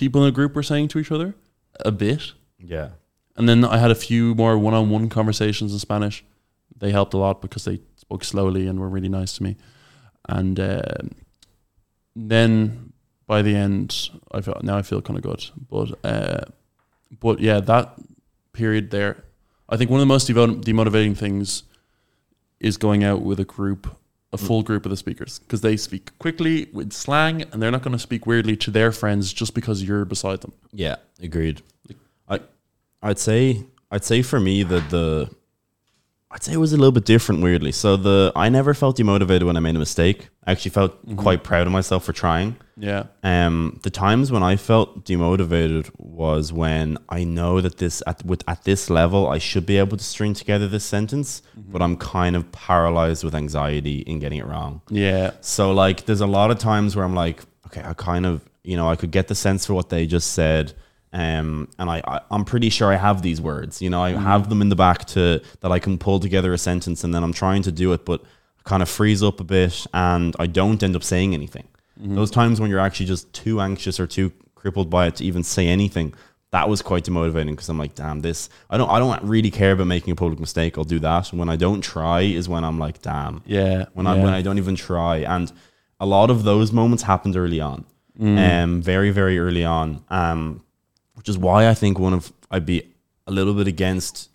[0.00, 1.34] people in a group were saying to each other?
[1.84, 2.32] A bit.
[2.58, 2.88] Yeah.
[3.36, 6.16] and then i had a few more one-on-one conversations in spanish.
[6.82, 9.52] They helped a lot because they spoke slowly and were really nice to me.
[10.28, 11.00] And uh,
[12.14, 12.92] then
[13.26, 15.42] by the end i felt now i feel kind of good.
[15.70, 16.44] But uh,
[17.24, 17.86] but yeah that
[18.52, 19.14] period there
[19.72, 21.62] i think one of the most devo- demotivating things
[22.68, 23.82] is going out with a group
[24.32, 27.82] a full group of the speakers because they speak quickly with slang and they're not
[27.82, 31.62] going to speak weirdly to their friends just because you're beside them Yeah, agreed.
[32.28, 32.40] I,
[33.02, 35.30] I'd say, I'd say for me that the,
[36.32, 37.42] I'd say it was a little bit different.
[37.42, 40.28] Weirdly, so the I never felt demotivated when I made a mistake.
[40.46, 42.56] I actually felt quite proud of myself for trying.
[42.76, 48.24] yeah Um, the times when I felt demotivated was when I know that this at
[48.24, 51.96] with at this level I should be able to string together this sentence, but I'm
[51.96, 54.80] kind of paralyzed with anxiety in getting it wrong.
[54.88, 58.48] yeah So like, there's a lot of times where I'm like, okay, I kind of,
[58.62, 60.72] you know, I could get the sense for what they just said,
[61.12, 63.82] um, and I, I I'm pretty sure I have these words.
[63.82, 66.58] You know, I have them in the back to that I can pull together a
[66.58, 69.44] sentence, and then I'm trying to do it, but I kind of freeze up a
[69.44, 71.68] bit, and I don't end up saying anything.
[72.02, 75.42] Those times when you're actually just too anxious or too crippled by it to even
[75.42, 76.14] say anything.
[76.50, 78.48] That was quite demotivating because I'm like, damn, this.
[78.68, 78.90] I don't.
[78.90, 80.76] I don't really care about making a public mistake.
[80.76, 81.30] I'll do that.
[81.30, 84.24] And when I don't try, is when I'm like, damn yeah when I yeah.
[84.24, 85.18] when I don't even try.
[85.18, 85.52] And
[86.00, 87.84] a lot of those moments happened early on,
[88.62, 90.62] um, very very early on, um,
[91.20, 92.82] which is why I think one of I'd be
[93.26, 94.30] a little bit against.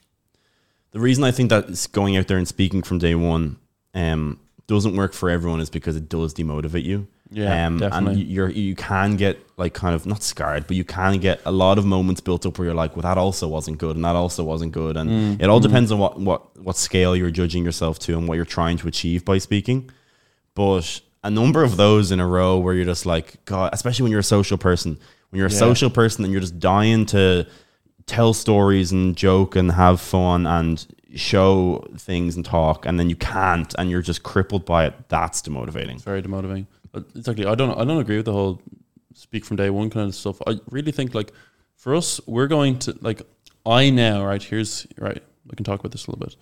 [0.91, 3.57] The reason I think that going out there and speaking from day one
[3.95, 7.07] um, doesn't work for everyone is because it does demotivate you.
[7.31, 8.21] Yeah, um, definitely.
[8.21, 11.51] And you're you can get like kind of not scarred, but you can get a
[11.51, 14.15] lot of moments built up where you're like, well, that also wasn't good, and that
[14.15, 15.41] also wasn't good, and Mm.
[15.41, 18.45] it all depends on what what what scale you're judging yourself to and what you're
[18.45, 19.89] trying to achieve by speaking.
[20.53, 24.11] But a number of those in a row where you're just like, God, especially when
[24.11, 24.99] you're a social person,
[25.29, 25.57] when you're a Yeah.
[25.57, 27.45] social person and you're just dying to
[28.05, 33.15] tell stories and joke and have fun and show things and talk, and then you
[33.15, 34.93] can't, and you're just crippled by it.
[35.09, 35.95] That's demotivating.
[35.95, 36.67] It's very demotivating.
[36.93, 37.45] Uh, Exactly.
[37.45, 37.71] I don't.
[37.79, 38.61] I don't agree with the whole
[39.13, 40.41] speak from day one kind of stuff.
[40.45, 41.31] I really think like
[41.75, 43.21] for us, we're going to like.
[43.65, 45.23] I now right here's right.
[45.47, 46.35] We can talk about this a little bit.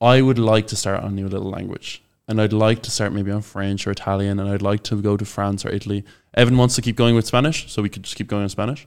[0.00, 3.12] I would like to start on a new little language, and I'd like to start
[3.12, 6.04] maybe on French or Italian, and I'd like to go to France or Italy.
[6.34, 8.86] Evan wants to keep going with Spanish, so we could just keep going on Spanish.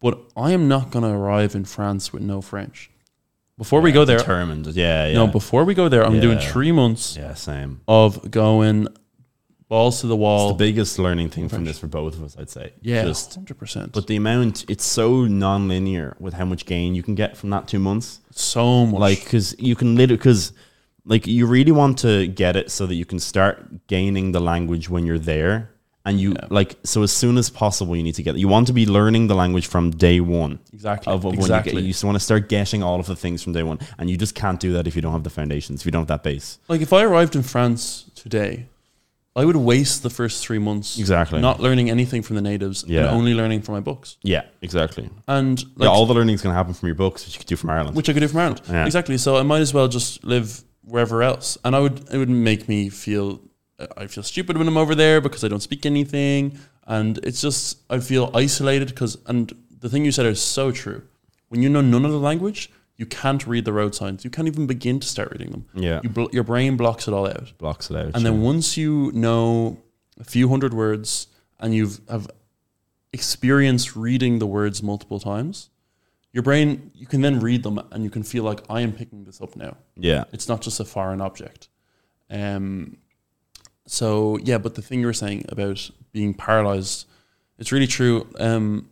[0.00, 2.90] But I am not going to arrive in France with no French.
[3.58, 4.66] Before we go there, determined.
[4.68, 5.12] Yeah, yeah.
[5.14, 5.26] no.
[5.26, 7.82] Before we go there, I'm doing three months yeah, same.
[7.86, 8.88] of going
[9.68, 10.48] balls to the It's wall.
[10.48, 12.72] the biggest learning thing from this for both of us, I'd say.
[12.80, 13.92] Yeah, Just hundred percent.
[13.92, 17.68] but the amount it's so non-linear with how much gain you can get from that
[17.68, 18.20] two months.
[18.30, 18.98] so much.
[18.98, 20.54] Like, because you can literally, because
[21.04, 24.88] like you really want to get it so that you can start gaining the language
[24.90, 25.70] when you're there,
[26.04, 26.46] and you Yeah.
[26.50, 28.36] like so as soon as possible you need to get.
[28.36, 30.58] You want to be learning the language from day one.
[30.72, 31.12] exactly.
[31.12, 31.74] Of, of exactly.
[31.74, 33.78] when you get, you want to start getting all of the things from day one,
[33.98, 36.02] and you just can't do that if you don't have the foundations, if you don't
[36.02, 36.58] have that base.
[36.68, 38.66] like if I arrived in France today,
[39.36, 41.40] I would waste the first three months Exactly.
[41.40, 44.16] not learning anything from the natives and only learning from my books.
[44.22, 45.08] Yeah, exactly.
[45.28, 47.46] And yeah, all the learning is going to happen from your books, which you could
[47.46, 47.94] do from Ireland.
[47.96, 48.60] which I could do from Ireland.
[48.68, 48.86] Yeah.
[48.86, 49.16] Exactly.
[49.18, 51.56] So I might as well just live wherever else.
[51.64, 53.40] And I would it would make me feel
[53.96, 57.78] I feel stupid when I'm over there because I don't speak anything, and it's just
[57.88, 61.02] I feel isolated because and the thing you said is so true.
[61.48, 64.22] When you know none of the language, you can't read the road signs.
[64.24, 65.64] You can't even begin to start reading them.
[65.74, 67.52] yeah, You bl- your brain blocks it all out.
[67.58, 68.14] blocks it out.
[68.14, 69.78] And then once you know
[70.20, 71.26] a few hundred words
[71.58, 72.28] and you've have
[73.12, 75.69] experienced reading the words multiple times,
[76.32, 79.24] your brain you can then read them and you can feel like I am picking
[79.24, 79.76] this up now.
[79.96, 81.68] yeah, It's not just a foreign object.
[82.30, 82.98] Um
[83.86, 87.06] so yeah, but the thing you were saying about being paralyzed,
[87.58, 88.26] it's really true.
[88.38, 88.88] Um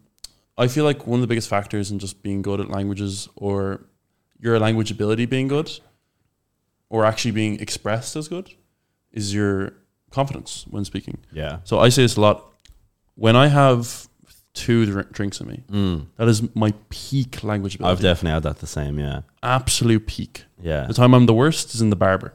[0.57, 3.85] I feel like one of the biggest factors in just being good at languages or
[4.41, 5.71] your language ability being good
[6.89, 8.55] or actually being expressed as good
[9.13, 9.75] is your
[10.11, 11.19] confidence when speaking.
[11.33, 11.59] yeah.
[11.65, 12.45] So I say this a lot.
[13.15, 14.08] When I have
[14.65, 16.07] two dr- drinks in me, Mm.
[16.17, 17.93] that is my peak language ability.
[17.93, 18.99] I've definitely had that the same.
[18.99, 20.45] Yeah, Absolute peak.
[20.63, 20.87] yeah.
[20.87, 22.35] The time I'm the worst is in the barber.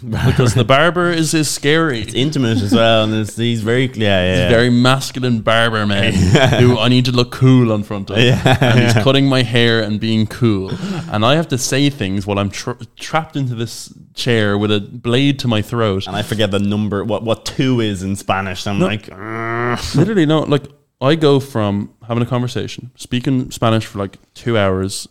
[0.08, 2.00] because the barber is, is scary.
[2.00, 4.30] It's intimate as well, and it's, he's very yeah, yeah.
[4.34, 6.12] He's a very masculine barber man
[6.60, 8.16] who I need to look cool on front of.
[8.18, 8.56] Yeah.
[8.60, 10.70] And he's cutting my hair and being cool.
[11.12, 14.80] And I have to say things while I'm tra- trapped into this chair with a
[14.80, 16.06] blade to my throat.
[16.06, 18.66] and I forget the number, what what two is in Spanish.
[18.68, 20.40] I'm like, "Ugh." Literally, no.
[20.54, 20.66] Like,
[21.00, 25.08] I go from having a conversation, speaking Spanish for like two hours.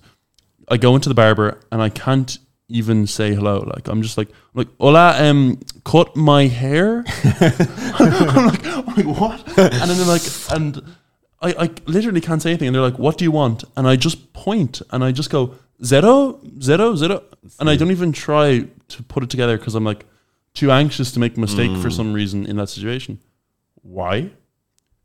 [0.67, 2.37] I go into the barber and I can't
[2.69, 3.61] even say hello.
[3.61, 7.03] Like, I'm just like, like, hola, um, cut my hair.
[7.23, 9.47] I'm like, I'm like, what?
[9.57, 10.21] And then they're like,
[10.51, 10.95] and
[11.41, 12.67] I, I literally can't say anything.
[12.67, 13.63] And they're like, what do you want?
[13.75, 17.23] And I just point and I just go, zero, zero, zero.
[17.59, 20.05] And I don't even try to put it together because I'm like
[20.53, 23.19] too anxious to make a mistake for some reason in that situation.
[23.81, 24.31] Why?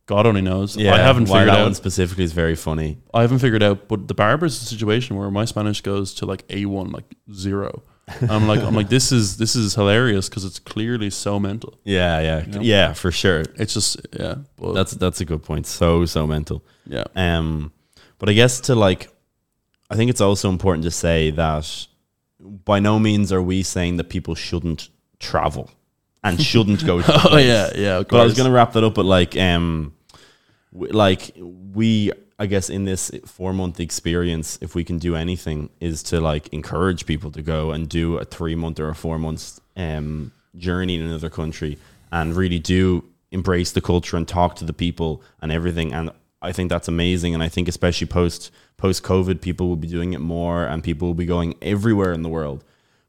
[0.06, 0.76] God only knows.
[0.76, 0.94] yeah.
[0.94, 1.64] I haven't why figured that out.
[1.64, 2.98] one specifically is very funny.
[3.14, 3.88] I haven't figured out.
[3.88, 7.82] But the barber's a situation where my Spanish goes to like A one, like zero.
[8.20, 11.78] And I'm like, I'm like, this is this is hilarious because it's clearly so mental.
[11.84, 12.60] Yeah, yeah, know?
[12.60, 13.44] yeah, for sure.
[13.56, 14.36] It's just yeah.
[14.56, 15.66] But That's that's a good point.
[15.66, 16.62] So so mental.
[16.86, 17.04] yeah.
[17.16, 17.72] Um,
[18.18, 19.08] but I guess to like,
[19.88, 21.86] I think it's also important to say that
[22.40, 25.70] by no means are we saying that people shouldn't travel
[26.24, 27.00] and shouldn't go.
[27.00, 27.98] To Oh yeah, yeah.
[27.98, 29.94] Of But I was gonna wrap that up, but like, um,
[30.72, 35.68] w- like we, I guess, in this four month experience, if we can do anything,
[35.80, 39.18] is to like encourage people to go and do a three month or a four
[39.18, 41.78] month um journey in another country
[42.12, 45.92] and really do embrace the culture and talk to the people and everything.
[45.92, 46.10] And
[46.40, 47.34] I think that's amazing.
[47.34, 51.08] And I think especially post post COVID, people will be doing it more, and people
[51.08, 52.64] will be going everywhere in the world.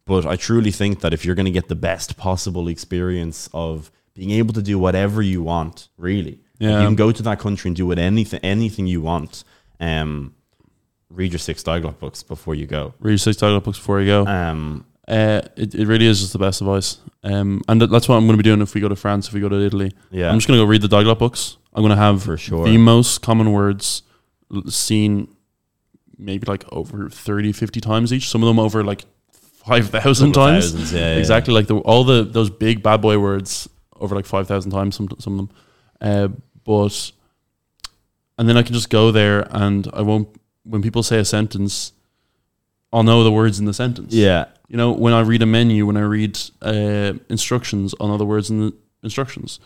[0.06, 3.91] But I truly think that if you're going to get the best possible experience of
[4.14, 6.80] being able to do whatever you want, really, Yeah.
[6.82, 9.43] you can go to that country and do what anything anything you want.
[9.80, 10.36] Um,
[11.10, 12.93] read your six Diglot books before you go.
[12.99, 14.26] Read your six Diglot books before you go.
[14.28, 16.97] Um, Uh, it, it really is just the best advice.
[17.24, 19.28] Um, and th- that's what I'm going to be doing if we go to France,
[19.28, 19.91] if we go to Italy.
[20.12, 21.58] Yeah, I'm just going to go read the Diglot books.
[21.74, 22.66] I'm going to have for sure.
[22.66, 24.01] the most common words
[24.70, 25.28] seen
[26.18, 28.30] maybe like over 30, 50 times each.
[28.30, 29.06] Some of them over like
[29.66, 30.72] 5,000 times.
[30.72, 31.18] thousands, yeah, yeah.
[31.18, 33.68] exactly like the, all the those big bad boy words
[33.99, 35.57] over like 5,000 times, some, some of them.
[36.01, 36.28] Uh,
[36.63, 37.11] but,
[38.38, 40.28] and then I can just go there and I won't,
[40.63, 41.93] when people say a sentence,
[42.91, 44.13] I'll know the words in the sentence.
[44.13, 48.18] Yeah, You know, when I read a menu, when I read uh, instructions, I'll know
[48.18, 49.59] the words in the instructions.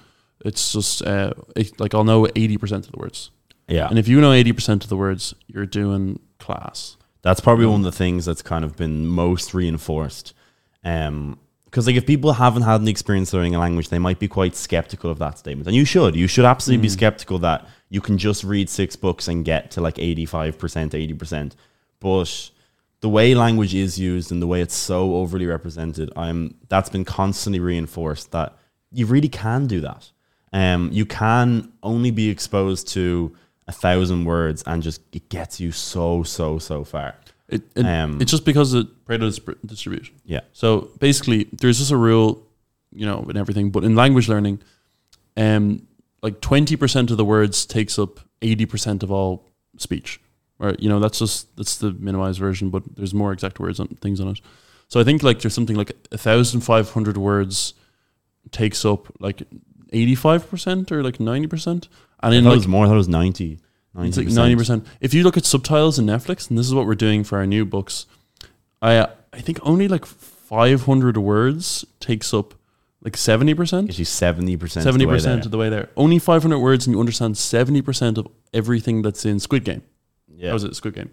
[0.46, 3.32] It's just uh, it, like I'll know 80% of the words.
[3.68, 3.88] yeah.
[3.90, 6.98] And if you know 80% of the words, you're doing class.
[7.22, 10.34] That's probably one of the things that's kind of been most reinforced.
[10.84, 14.28] Um, because like if people haven't had an experience learning a language, they might be
[14.28, 15.68] quite skeptical of that statement.
[15.68, 16.16] And you should.
[16.16, 19.82] You should absolutely be skeptical that you can just read six books and get to
[19.82, 21.52] like 85%, 80%.
[22.00, 22.50] But
[23.02, 27.06] the way language is used and the way it's so overly represented, I'm that's been
[27.06, 28.58] constantly reinforced that
[28.92, 30.10] you really can do that.
[30.52, 33.36] Um, you can only be exposed to
[33.70, 37.16] a thousand words and just it gets you so so so far.
[37.48, 39.30] It, it, Um, it's just because of Pareto
[39.66, 40.16] distribution.
[40.26, 42.46] Yeah, So basically, there's just a rule,
[42.92, 43.72] you know, in everything.
[43.72, 44.60] But in language learning,
[45.36, 45.88] um,
[46.22, 49.48] like 20% of the words takes up 80% of all
[49.78, 50.22] speech.
[50.60, 54.00] Or, you know, that's just, that's the minimized version, but there's more exact words and
[54.00, 54.42] things on it.
[54.88, 57.74] So I think like there's something like 1,500 words
[58.52, 59.42] takes up like
[59.92, 61.68] 85% or like 90%.
[61.68, 61.88] And
[62.22, 62.86] I in thought it like, was more.
[62.86, 63.60] I thought it was 90.
[64.00, 64.86] it's like ninety percent.
[65.02, 67.48] If you look at subtitles in Netflix, and this is what we're doing for our
[67.48, 68.06] new books,
[68.82, 72.54] I I think only like five hundred words takes up
[73.02, 73.90] like seventy percent.
[73.90, 74.84] Actually, 70%.
[74.84, 75.90] Seventy percent of the way there.
[75.96, 79.84] Only five hundred words, and you understand seventy percent of everything that's in Squid Game.
[80.28, 80.48] Yeah.
[80.48, 81.12] That was it, Squid Game,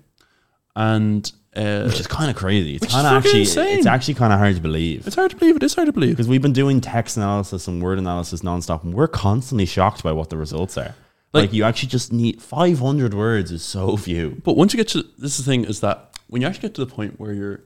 [0.74, 2.76] and uh, Which is kind of crazy.
[2.76, 3.78] It's kind of actually, insane.
[3.78, 5.06] it's actually kind of hard to believe.
[5.06, 5.56] it's hard to believe.
[5.56, 6.10] It is hard to believe.
[6.10, 10.12] Because we've been doing text analysis and word analysis nonstop, and we're constantly shocked by
[10.12, 10.94] what the results are.
[11.32, 14.40] Like, Like- you actually just need 500 words is so few.
[14.44, 16.74] But once you get to this, is the thing is that when you actually get
[16.74, 17.60] to the point where you're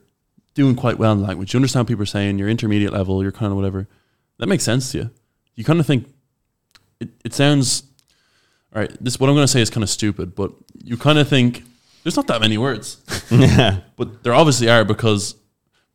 [0.53, 3.31] doing quite well in language, you understand what people are saying, you're intermediate level, you're
[3.31, 3.87] kind of whatever,
[4.37, 5.09] that makes sense to you.
[5.55, 6.07] You kind of think
[6.99, 7.83] it, it sounds
[8.73, 8.91] all right.
[9.03, 10.51] This what I'm going to say is kind of stupid, but
[10.83, 11.63] you kind of think
[12.03, 12.97] there's not that many words,
[13.31, 13.81] yeah.
[13.97, 15.35] but there obviously are because,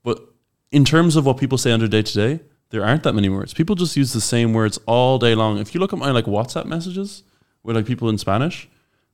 [0.02, 0.20] but
[0.70, 2.40] in terms of what people say under day to day,
[2.70, 3.54] there aren't that many words.
[3.54, 5.58] People just use the same words all day long.
[5.58, 7.22] If you look at my like WhatsApp messages
[7.62, 8.68] with like people in Spanish,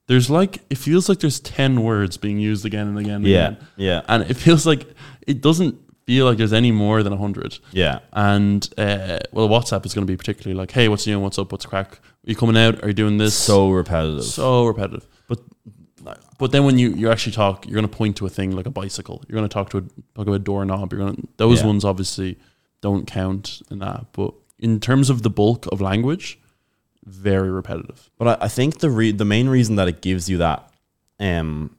[0.06, 3.16] there's like it feels like there's ten words being used again and again.
[3.16, 3.46] And Yeah.
[3.48, 3.66] again.
[3.76, 4.00] Yeah.
[4.08, 4.86] and it feels like
[5.26, 7.58] it doesn't feel like there's any more than a hundred.
[7.72, 8.00] Yeah.
[8.12, 11.20] And uh, well, WhatsApp is going to be particularly like, hey, what's new?
[11.20, 11.52] What's up?
[11.52, 11.92] What's crack?
[11.92, 11.98] Are
[12.30, 12.82] you coming out?
[12.82, 13.34] Are you doing this?
[13.34, 14.24] So repetitive.
[14.24, 15.06] so repetitive.
[16.42, 18.66] But then when you, you actually talk, you're going to point to a thing like
[18.66, 19.22] a bicycle.
[19.28, 20.92] You're going to talk to a talk about a doorknob.
[20.92, 21.68] You're going to those Yeah.
[21.68, 22.36] ones obviously
[22.80, 24.06] don't count in that.
[24.12, 26.40] But in terms of the bulk of language,
[27.04, 28.10] very repetitive.
[28.18, 30.68] But I, I think the re- the main reason that it gives you that
[31.20, 31.76] um,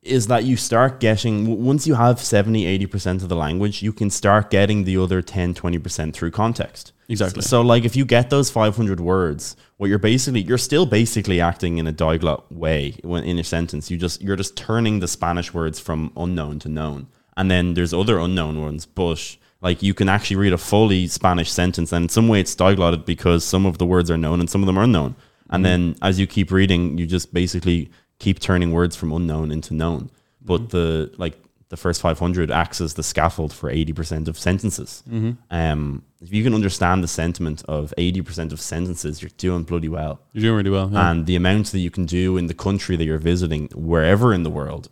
[0.00, 4.10] is that you start getting once you have 70 80% of the language you can
[4.10, 7.42] start getting the other 10 20% through context Exactly.
[7.42, 11.78] so like if you get those 500 words what you're basically you're still basically acting
[11.78, 13.90] in a diglot way when in a sentence.
[13.90, 17.08] You just you're just turning the spanish words from unknown to known.
[17.36, 21.50] And then there's other unknown ones but like you can actually read a fully spanish
[21.50, 24.50] sentence and in some way it's diglotted because some of the words are known and
[24.50, 25.16] some of them are unknown.
[25.50, 25.68] And mm.
[25.68, 30.10] then as you keep reading you just basically keep turning words from unknown into known.
[30.42, 30.70] But mm.
[30.70, 31.40] the like
[31.70, 35.02] the first 500 acts as the scaffold for 80% of sentences
[35.50, 40.20] um, if you can understand the sentiment of 80% of sentences you're doing bloody well
[40.32, 40.90] You're doing really well.
[40.90, 41.10] Yeah.
[41.10, 44.42] and the amount that you can do in the country that you're visiting wherever in
[44.44, 44.88] the world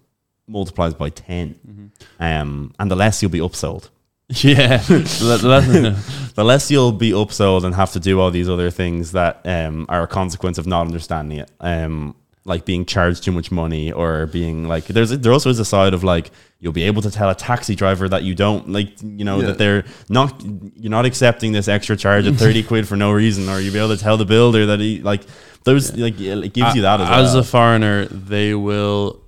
[0.47, 3.89] multiplies by 10 um, and the less you'll be upsold
[4.29, 4.79] yeah.
[4.79, 8.71] The- the less- the less you'll be upsold and have to do all these other
[8.71, 11.51] things that um, are a consequence of not understanding it.
[11.61, 12.17] Um,
[12.47, 15.93] like being charged too much money or being like there's there also is a side
[15.95, 16.31] of like
[16.61, 19.47] you'll be able to tell a taxi driver that you don't like you know Yeah.
[19.49, 20.43] that they're not
[20.81, 23.79] you're not accepting this extra charge of 30 quid for no reason or you'll be
[23.81, 25.23] able to tell the builder that he like
[25.65, 27.41] those like it gives you that as, as well.
[27.41, 29.21] a foreigner, they will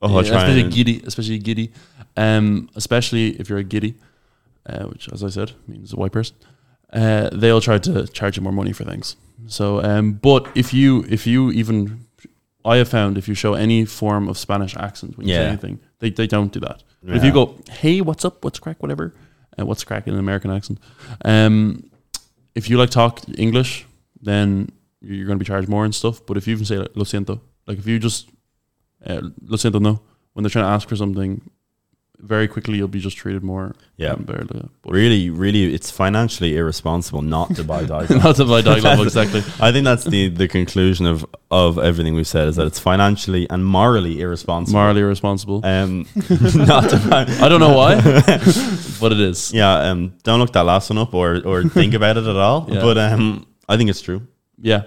[0.00, 1.72] oh, yeah, especially and- guiri, especially guiri,
[2.16, 3.94] um, especially if you're a guiri,
[4.66, 6.36] uh, which, as I said, means a white person.
[6.92, 9.16] Uh, they'll try to charge you more money for things.
[9.48, 12.03] So, um, but if you if you even,
[12.64, 15.48] I have found if you show any form of Spanish accent when you say Yeah.
[15.48, 16.82] anything, they, they don't do that.
[17.02, 17.28] But if Yeah.
[17.28, 19.12] you go, hey, what's up, what's crack, whatever,
[19.58, 20.78] uh, what's crack in an American accent,
[21.24, 21.90] um,
[22.54, 23.84] if you like talk English,
[24.22, 26.24] then you're going to be charged more and stuff.
[26.26, 28.28] But if you even say like, lo siento, like if you just
[29.04, 30.00] uh, lo siento no,
[30.32, 31.42] when they're trying to ask for something
[32.24, 33.74] very quickly you'll be just treated more.
[33.96, 34.14] Yeah.
[34.16, 34.50] But
[34.86, 38.10] Really, really, it's financially irresponsible not to buy Diglot.
[38.24, 39.40] not to buy books, exactly.
[39.60, 43.48] I think that's the, the conclusion of, of everything we've said is that it's financially
[43.50, 44.78] and morally irresponsible.
[44.80, 45.64] Morally irresponsible.
[45.64, 46.06] um,
[46.54, 47.24] not to buy.
[47.40, 48.00] I don't know why,
[49.00, 49.52] but it is.
[49.52, 52.66] Yeah, um, don't look that last one up or, or think about it at all.
[52.68, 52.80] Yeah.
[52.80, 54.26] But um, I think it's true.
[54.60, 54.82] Yeah.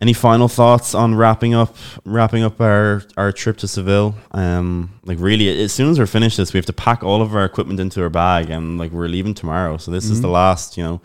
[0.00, 4.14] Any final thoughts on wrapping up wrapping up our, our trip to Seville?
[4.32, 7.34] Um, like really, as soon as we're finished this, we have to pack all of
[7.34, 9.76] our equipment into our bag, and like we're leaving tomorrow.
[9.78, 10.76] So this is the last.
[10.76, 11.00] You know,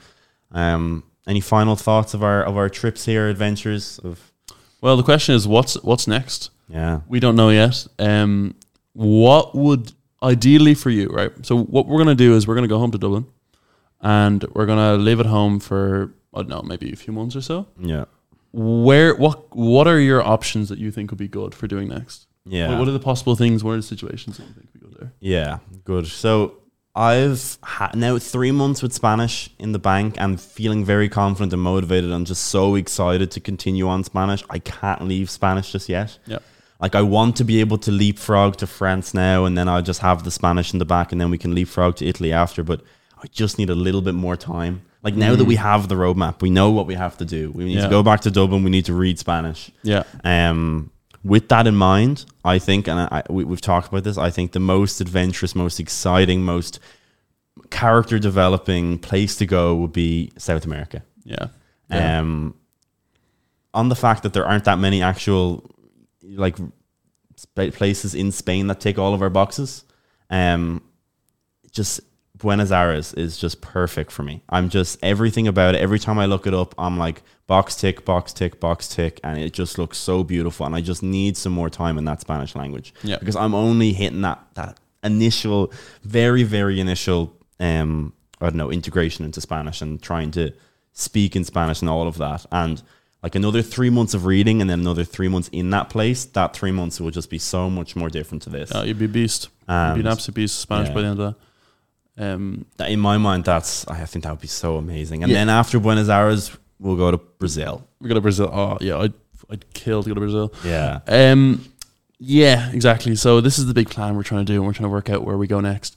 [0.52, 4.32] um, any final thoughts of our of our trips here, adventures of
[4.82, 6.50] Well, the question is, what's what's next?
[6.68, 7.88] yeah, We don't know yet.
[8.00, 8.56] Um,
[8.94, 11.32] what would ideally for you, right?
[11.46, 13.28] So what we're gonna do is we're gonna go home to Dublin,
[14.02, 17.42] and we're gonna live at home for I don't know, maybe a few months or
[17.42, 17.68] so.
[17.80, 18.06] yeah,
[18.52, 22.28] Where what what are your options that you think would be good for doing next?
[22.46, 22.70] yeah.
[22.70, 23.64] What, what are the possible things?
[23.64, 25.14] What are the situations that you think would be good there?
[25.20, 26.08] Yeah, good.
[26.08, 26.60] So
[26.96, 31.62] I've had now three months with Spanish in the bank and feeling very confident and
[31.62, 32.12] motivated.
[32.12, 34.44] I'm just so excited to continue on Spanish.
[34.50, 36.18] I can't leave Spanish just yet.
[36.26, 36.40] Yeah.
[36.82, 40.00] Like I want to be able to leapfrog to France now, and then I'll just
[40.00, 42.64] have the Spanish in the back, and then we can leapfrog to Italy after.
[42.64, 42.82] But
[43.22, 44.82] I just need a little bit more time.
[45.02, 47.52] Like now that we have the roadmap, we know what we have to do.
[47.52, 47.84] We need Yeah.
[47.84, 48.64] to go back to Dublin.
[48.64, 49.72] We need to read Spanish.
[49.82, 50.04] Yeah.
[50.24, 50.92] Um,
[51.24, 54.52] with that in mind, I think, and I, we, we've talked about this, I think
[54.52, 56.80] the most adventurous, most exciting, most
[57.70, 61.04] character developing place to go would be South America.
[61.24, 61.48] Yeah.
[61.90, 62.20] Yeah.
[62.20, 62.56] Um,
[63.74, 65.70] on the fact that there aren't that many actual
[66.24, 66.58] like
[67.40, 69.84] sp- places in Spain that tick all of our boxes,
[70.30, 70.82] um,
[71.72, 72.00] just
[72.40, 74.42] Buenos Aires is just perfect for me.
[74.50, 75.82] I'm just everything about it.
[75.82, 79.38] Every time I look it up, I'm like box tick, box tick, box tick, and
[79.38, 80.66] it just looks so beautiful.
[80.66, 83.18] And I just need some more time in that Spanish language Yeah.
[83.20, 85.72] because I'm only hitting that that initial,
[86.04, 90.54] very very initial, um, I don't know, integration into Spanish and trying to
[90.94, 92.46] speak in Spanish and all of that.
[92.52, 92.82] And
[93.22, 96.56] like another three months of reading and then another three months in that place, that
[96.56, 98.72] three months will just be so much more different to this.
[98.74, 99.50] Yeah, you'd be beast.
[99.68, 100.94] You'd be an absolute beast of Spanish yeah.
[100.94, 101.46] by the end of that.
[102.20, 105.24] Um, that- in my mind, that's I think that would be so amazing.
[105.24, 105.38] And Yeah.
[105.40, 107.88] then after Buenos Aires, we'll go to Brazil.
[108.02, 108.50] we go to Brazil.
[108.54, 109.14] Oh yeah, I'd
[109.50, 110.54] I'd kill to go to Brazil.
[110.64, 111.00] Yeah.
[111.08, 111.66] Um,
[112.20, 113.16] yeah, exactly.
[113.16, 115.10] So this is the big plan we're trying to do, and we're trying to work
[115.10, 115.96] out where we go next.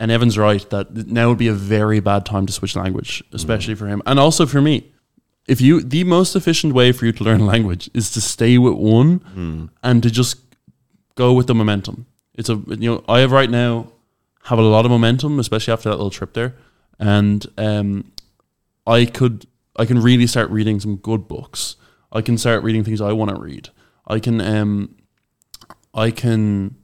[0.00, 3.74] And Evan's right that now would be a very bad time to switch language, especially
[3.74, 4.84] for him, and also for me.
[5.46, 8.56] If you, the most efficient way for you to learn a language is to stay
[8.56, 10.36] with one and to just
[11.16, 12.06] go with the momentum.
[12.34, 13.88] It's a you know I have right now
[14.44, 16.54] have a lot of momentum, especially after that little trip there,
[16.98, 18.12] and um,
[18.86, 21.76] I could I can really start reading some good books.
[22.12, 23.68] I can start reading things I want to read.
[24.06, 24.96] I can um
[25.94, 26.76] I can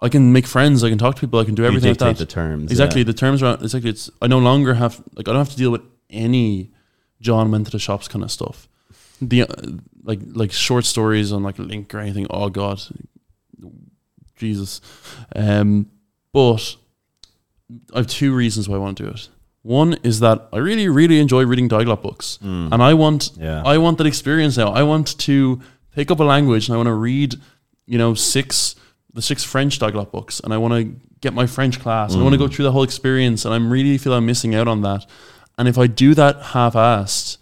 [0.00, 0.82] I can make friends.
[0.84, 1.38] I can talk to people.
[1.40, 2.70] I can do You everything like dictate the terms.
[2.70, 3.00] exactly.
[3.00, 3.04] yeah.
[3.06, 3.90] The terms are exactly.
[3.90, 6.70] It's I no longer have like I don't have to deal with any
[7.20, 8.68] John went to the shops kind of stuff.
[9.22, 9.46] The uh,
[10.02, 12.26] like like short stories on like LingQ or anything.
[12.28, 12.82] Oh God,
[14.36, 14.80] Jesus.
[15.34, 15.86] Um,
[16.32, 16.76] but
[17.94, 19.28] I have two reasons why I want to do it.
[19.62, 22.72] One is that I really really enjoy reading Diglot books, mm.
[22.72, 23.62] and I want Yeah.
[23.64, 24.72] I want that experience now.
[24.72, 25.60] I want to
[25.94, 27.36] pick up a language and I want to read,
[27.86, 28.74] you know, six
[29.14, 32.12] the six French Diglot books, and I want to get my French class.
[32.12, 32.54] And I want to go mm.
[32.54, 35.06] through the whole experience, and I'm really feel I'm missing out on that.
[35.58, 37.36] And if I do that half-assed,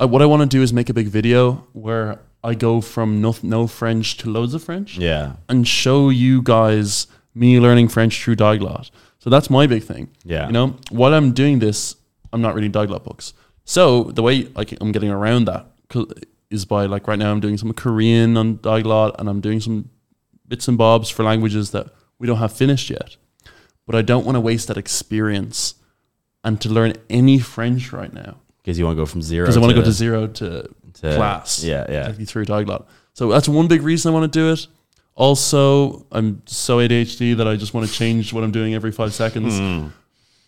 [0.00, 3.20] I, what I want to do is make a big video where I go from
[3.20, 5.34] no, no French to loads of French Yeah.
[5.48, 7.06] and show you guys
[7.36, 8.90] me learning French through Diglot.
[9.18, 10.08] So that's my big thing.
[10.24, 10.46] Yeah.
[10.46, 11.96] You know, while I'm doing this,
[12.32, 13.34] I'm not reading Diglot books.
[13.64, 15.66] So the way like I'm getting around that
[16.50, 19.90] is by like right now I'm doing some Korean on Diglot and I'm doing some
[20.48, 21.88] bits and bobs for languages that
[22.18, 23.16] we don't have finished yet.
[23.86, 25.74] But I don't want to waste that experience
[26.44, 29.44] and to learn any French right now Because you want to go from zero.
[29.46, 31.62] because I want to go to zero to to- class.
[31.64, 32.12] Yeah, yeah.
[32.12, 32.86] Through Diglot.
[33.12, 34.66] So that's one big reason I want to do it.
[35.16, 39.14] Also, I'm so ADHD that I just want to change what I'm doing every five
[39.14, 39.58] seconds.
[39.58, 39.88] Hmm.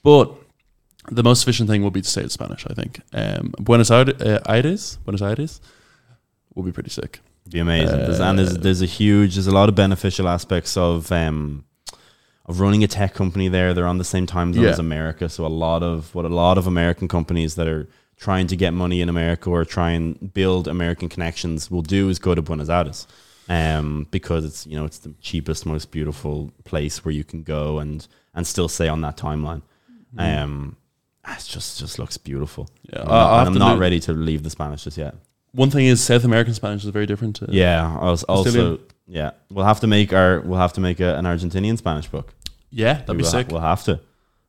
[0.03, 0.31] But
[1.11, 3.01] the most efficient thing will be to say it in Spanish, I think.
[3.15, 5.61] Um, Buenos Aires, uh, Buenos Aires
[6.55, 7.21] will be pretty sick.
[7.49, 7.97] be amazing.
[7.97, 11.65] There's, and there's there's a huge there's a lot of beneficial aspects of um
[12.45, 13.73] of running a tech company there.
[13.73, 14.71] They're on the same time zone Yeah.
[14.71, 17.89] as America, so a lot of what a lot of American companies that are
[18.19, 22.19] trying to get money in America or try and build American connections will do is
[22.19, 23.07] go to Buenos Aires.
[23.49, 27.79] Um, because it's you know it's the cheapest, most beautiful place where you can go
[27.79, 29.63] and and still stay on that timeline.
[30.17, 30.77] Um,
[31.27, 32.69] it just just looks beautiful.
[32.93, 35.15] Yeah, I'm not, I have and I'm not ready to leave the Spanish just yet.
[35.53, 38.81] One thing is South American Spanish is very different to Yeah, I was also Brazilian.
[39.07, 42.35] Yeah, we'll have to make our we'll have to make a, an Argentinian Spanish book.
[42.71, 43.49] Yeah, that'd be we'll, sick.
[43.49, 44.01] We'll have to.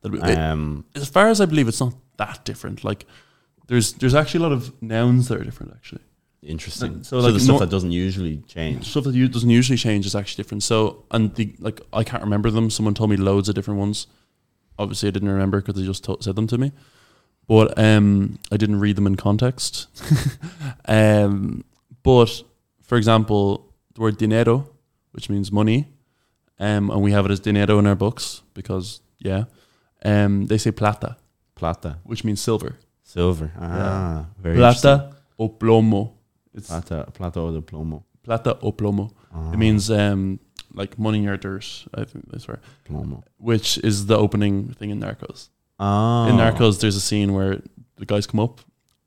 [0.02, 2.84] That'd be, it- Um, as far as I believe, it's not that different.
[2.84, 3.06] Like,
[3.66, 5.72] there's there's actually a lot of nouns that are different.
[5.74, 6.02] Actually,
[6.42, 7.02] interesting.
[7.02, 8.88] So, So, like, the stuff nor- that doesn't usually change.
[8.90, 10.62] stuff that you, doesn't usually change is actually different.
[10.62, 12.70] So, and the like, I can't remember them.
[12.70, 14.06] Someone told me loads of different ones.
[14.78, 16.72] Obviously, I didn't remember because they just to- said them to me.
[17.46, 19.88] But um, I didn't read them in context.
[20.86, 21.64] um,
[22.02, 22.42] but
[22.82, 24.68] for example, the word dinero,
[25.12, 25.88] which means money,
[26.58, 29.44] um, and we have it as dinero in our books because yeah,
[30.04, 31.16] um, they say plata,
[31.54, 32.76] Plata, which means silver.
[33.02, 33.52] silver.
[33.58, 34.80] Ah, very interesting.
[34.98, 36.12] Plata o plomo.
[36.54, 38.02] It's Plata, plata o de plomo.
[38.22, 39.12] plata o plomo.
[39.32, 40.40] Ah, It means um,
[40.74, 41.86] like money or dirt.
[41.94, 42.58] I think that's right.
[42.88, 43.22] plomo.
[43.38, 45.48] Which is the opening thing in Narcos.
[45.78, 47.62] Ah, In Narcos, there's a scene where
[47.96, 48.60] the guys come up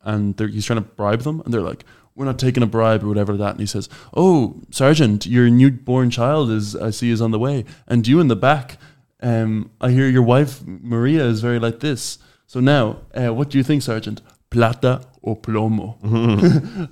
[0.04, 3.04] and they're, he's trying to bribe them, and they're like, "We're not taking a bribe
[3.04, 7.22] or whatever that." And he says, "Oh, Sergeant, your newborn child is I see is
[7.22, 8.78] on the way, and you in the back.
[9.22, 12.18] Um, I hear your wife Maria is very like this.
[12.48, 14.22] So now, uh, what do you think, Sergeant?
[14.54, 15.96] Plata o plomo?"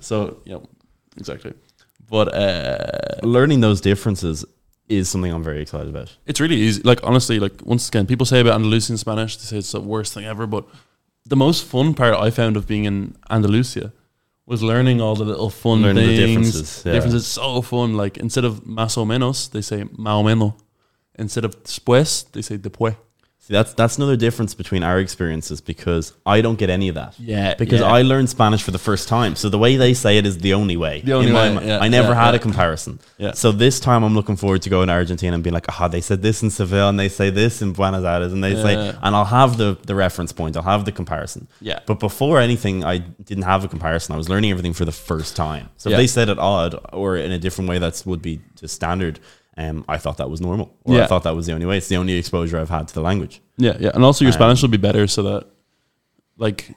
[0.00, 0.58] so yeah,
[1.16, 1.52] exactly.
[2.10, 4.44] But uh, learning those differences
[4.88, 6.08] is something I'm very excited about.
[6.26, 6.82] it's really easy.
[6.82, 10.12] Like honestly, like once again, people say about Andalusian Spanish, they say it's the worst
[10.14, 10.46] thing ever.
[10.46, 10.64] But
[11.24, 13.92] the most fun part I found of being in Andalusia
[14.44, 16.52] was learning all the little fun Learning the things.
[16.52, 16.92] differences, yeah.
[16.92, 17.96] Differences so fun.
[17.96, 20.52] Like instead of más o menos, they say más o menos.
[21.18, 22.96] Instead of después, they say después.
[23.44, 27.18] See, that's that's another difference between our experiences because I don't get any of that.
[27.18, 27.88] Yeah, Because yeah.
[27.88, 30.54] I learned Spanish for the first time, so the way they say it is the
[30.54, 31.00] only way.
[31.00, 33.00] The only way, yeah, I never yeah, had a comparison.
[33.18, 33.32] Yeah.
[33.32, 36.00] So this time I'm looking forward to going to Argentina and being like, ah, they
[36.00, 39.16] said this in Seville and they say this in Buenos Aires and they say, and
[39.16, 40.56] I'll have the the reference point.
[40.56, 41.48] I'll have the comparison.
[41.60, 41.80] Yeah.
[41.84, 44.14] But before anything, I didn't have a comparison.
[44.14, 45.68] I was learning everything for the first time.
[45.78, 48.76] So if they said it odd or in a different way that would be just
[48.76, 49.18] standard,
[49.56, 50.74] um, I thought that was normal.
[50.84, 51.76] Or I thought that was the only way.
[51.78, 53.40] It's the only exposure I've had to the language.
[53.58, 55.46] Yeah, yeah, and also your Um, Spanish will be better, so that
[56.38, 56.74] like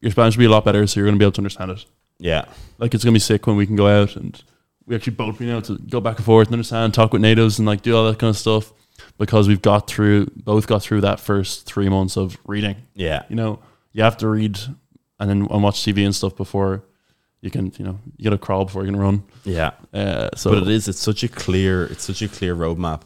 [0.00, 1.84] your Spanish will be a lot better, so you're gonna be able to understand it.
[2.18, 2.44] Yeah.
[2.78, 4.40] like it's gonna be sick when we can go out and
[4.86, 7.58] we actually both being able to go back and forth and understand, talk with natives
[7.58, 8.72] and like do all that kind of stuff
[9.18, 12.76] because we've got through both got through that first three months of reading.
[12.94, 13.24] Yeah.
[13.28, 13.60] You know,
[13.92, 14.58] you have to read
[15.18, 16.84] and then and watch TV and stuff before
[17.44, 19.22] you can, you know, you gotta crawl before you can run.
[19.44, 19.72] Yeah.
[19.92, 23.02] Uh, so but it is it's such a clear it's such a clear roadmap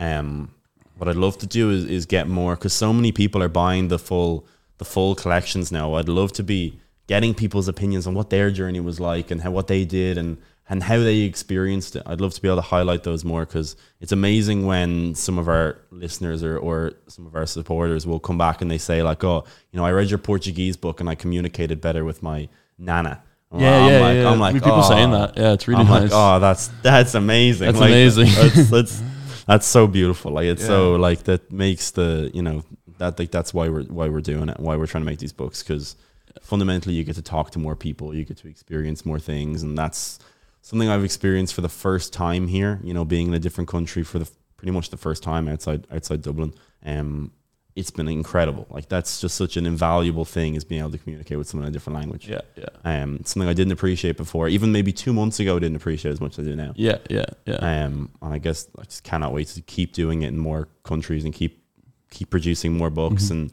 [0.00, 0.50] um
[0.96, 3.88] what i'd love to do is, is get more because so many people are buying
[3.88, 4.46] the full
[4.78, 8.80] the full collections now i'd love to be getting people's opinions on what their journey
[8.80, 10.38] was like and how what they did and
[10.68, 13.76] and how they experienced it i'd love to be able to highlight those more because
[14.00, 18.38] it's amazing when some of our listeners or, or some of our supporters will come
[18.38, 21.14] back and they say like oh you know i read your portuguese book and i
[21.14, 22.48] communicated better with my
[22.78, 23.22] nana
[23.52, 24.30] yeah, I'm yeah, like, yeah.
[24.30, 25.36] I'm like, I mean, people "Oh." saying that.
[25.36, 26.02] Yeah, it's really I'm nice.
[26.02, 27.66] like, oh, that's that's amazing.
[27.66, 28.28] That's Like, amazing.
[28.34, 29.02] That's, that's
[29.46, 30.32] that's so beautiful.
[30.32, 32.62] Like it's so like that makes the you know
[32.98, 34.60] that like that's why we're why we're doing it.
[34.60, 35.96] Why we're trying to make these books because
[36.42, 39.76] fundamentally you get to talk to more people, you get to experience more things, and
[39.76, 40.20] that's
[40.62, 42.78] something I've experienced for the first time here.
[42.84, 45.86] You know, being in a different country for the pretty much the first time outside
[45.90, 46.54] outside Dublin.
[46.84, 47.32] Um,
[47.76, 48.66] it's been incredible.
[48.68, 51.70] Like that's just such an invaluable thing is being able to communicate with someone in
[51.70, 52.28] a different language.
[52.28, 54.48] yeah, yeah, Um, something I didn't appreciate before.
[54.48, 56.72] Even maybe two months ago, I didn't appreciate as much as I do now.
[56.76, 57.54] yeah, yeah, yeah.
[57.56, 61.24] Um, and I guess I just cannot wait to keep doing it in more countries
[61.24, 61.62] and keep
[62.10, 63.30] keep producing more books Mhm.
[63.30, 63.52] and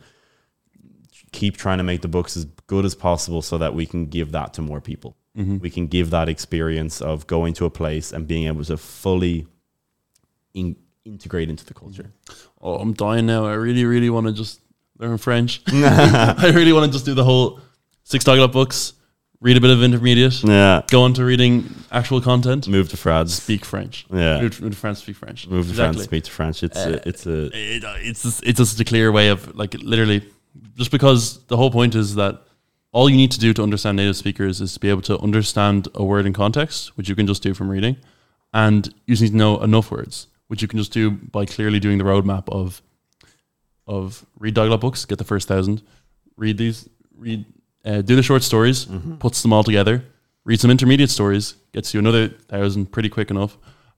[1.32, 4.32] keep trying to make the books as good as possible so that we can give
[4.32, 5.16] that to more people.
[5.38, 5.60] Mhm.
[5.62, 9.46] We can give that experience of going to a place and being able to fully
[10.56, 10.76] in,
[11.08, 12.12] integrate into the culture.
[12.62, 13.46] Oh, I'm dying now.
[13.46, 14.60] I really, really want to just
[15.00, 15.62] learn French.
[15.68, 17.60] I really want to just do the whole
[18.04, 18.94] six Diglot books,
[19.40, 20.82] read a bit of intermediate, Yeah.
[20.88, 23.34] go on to reading actual content, Move to France.
[23.34, 24.06] speak French.
[24.12, 24.42] Yeah.
[24.42, 25.48] Move to, move to France, speak French.
[25.48, 25.94] Move to Exactly.
[25.98, 26.04] France.
[26.06, 26.64] Speak to French.
[26.64, 29.74] It's Uh, a, it's a It, it's just, it's just a clear way of like
[29.76, 30.24] literally,
[30.76, 32.42] just because the whole point is that
[32.94, 35.88] all you need to do to understand native speakers is to be able to understand
[35.94, 37.96] a word in context, which you can just do from reading,
[38.54, 41.80] and you just need to know enough words, which you can just do by clearly
[41.80, 42.82] doing the roadmap of
[43.86, 45.82] of read Diglot books, get the first thousand,
[46.36, 47.46] read these, read,
[47.86, 48.86] uh, do the short stories,
[49.20, 50.04] puts them all together,
[50.44, 53.58] read some intermediate stories, gets you another thousand pretty quick enough,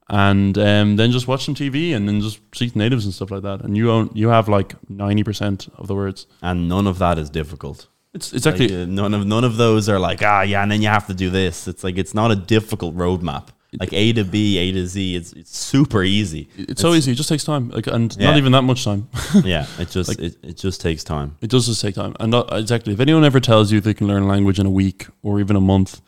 [0.09, 3.41] and um, then just watch some TV and then just to natives and stuff like
[3.41, 6.27] that, and you own you have like ninety percent of the words.
[6.41, 7.87] and none of that is difficult.
[8.13, 10.71] It's it's actually Like, uh, none of none of those are like ah yeah, and
[10.71, 11.67] then you have to do this.
[11.67, 13.47] It's like it's not a difficult roadmap.
[13.79, 15.15] Like A to B, A to Z.
[15.15, 16.49] It's it's super easy.
[16.57, 17.11] it's so easy.
[17.11, 18.29] It just takes time, like, and Yeah.
[18.29, 19.07] not even that much time.
[19.43, 21.35] yeah, it just Like- it, it just takes time.
[21.41, 22.93] It does just take time, and not, exactly.
[22.93, 25.55] If anyone ever tells you they can learn a language in a week or even
[25.55, 26.01] a month,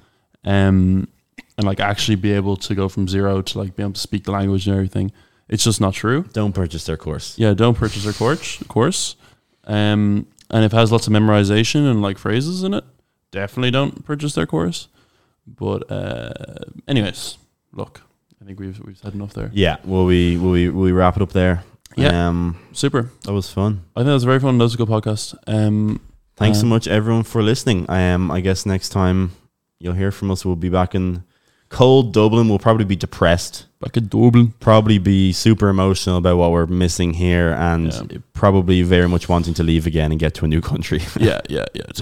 [0.43, 1.07] um,
[1.57, 4.23] and like actually be able to go from zero to like be able to speak
[4.23, 5.11] the language and everything.
[5.47, 6.23] It's just not true.
[6.33, 7.37] Don't purchase their course.
[7.37, 8.57] Yeah, don't purchase their course.
[8.69, 9.15] Course,
[9.65, 12.83] um, and if it has lots of memorization and like phrases in it,
[13.29, 14.87] definitely don't purchase their course.
[15.45, 16.31] But uh,
[16.87, 17.37] anyways,
[17.73, 18.01] look,
[18.41, 19.49] I think we've we've said enough there.
[19.53, 19.77] Yeah.
[19.83, 21.63] Will we will we will we wrap it up there?
[21.97, 22.27] Yeah.
[22.27, 23.09] Um, Super.
[23.25, 23.81] that was fun.
[23.95, 24.57] I think that was a very fun.
[24.57, 25.35] That was a good podcast.
[25.47, 25.99] Um,
[26.37, 27.85] Thanks so Um, much, everyone, for listening.
[27.89, 29.31] I Um, I guess next time
[29.79, 31.23] you'll hear from us, we'll be back in
[31.69, 32.47] cold Dublin.
[32.49, 34.53] We'll probably be depressed, back in Dublin.
[34.59, 38.17] probably be super emotional about what we're missing here, and Yeah.
[38.33, 41.01] probably very much wanting to leave again and get to a new country.
[41.19, 41.83] yeah, yeah, yeah.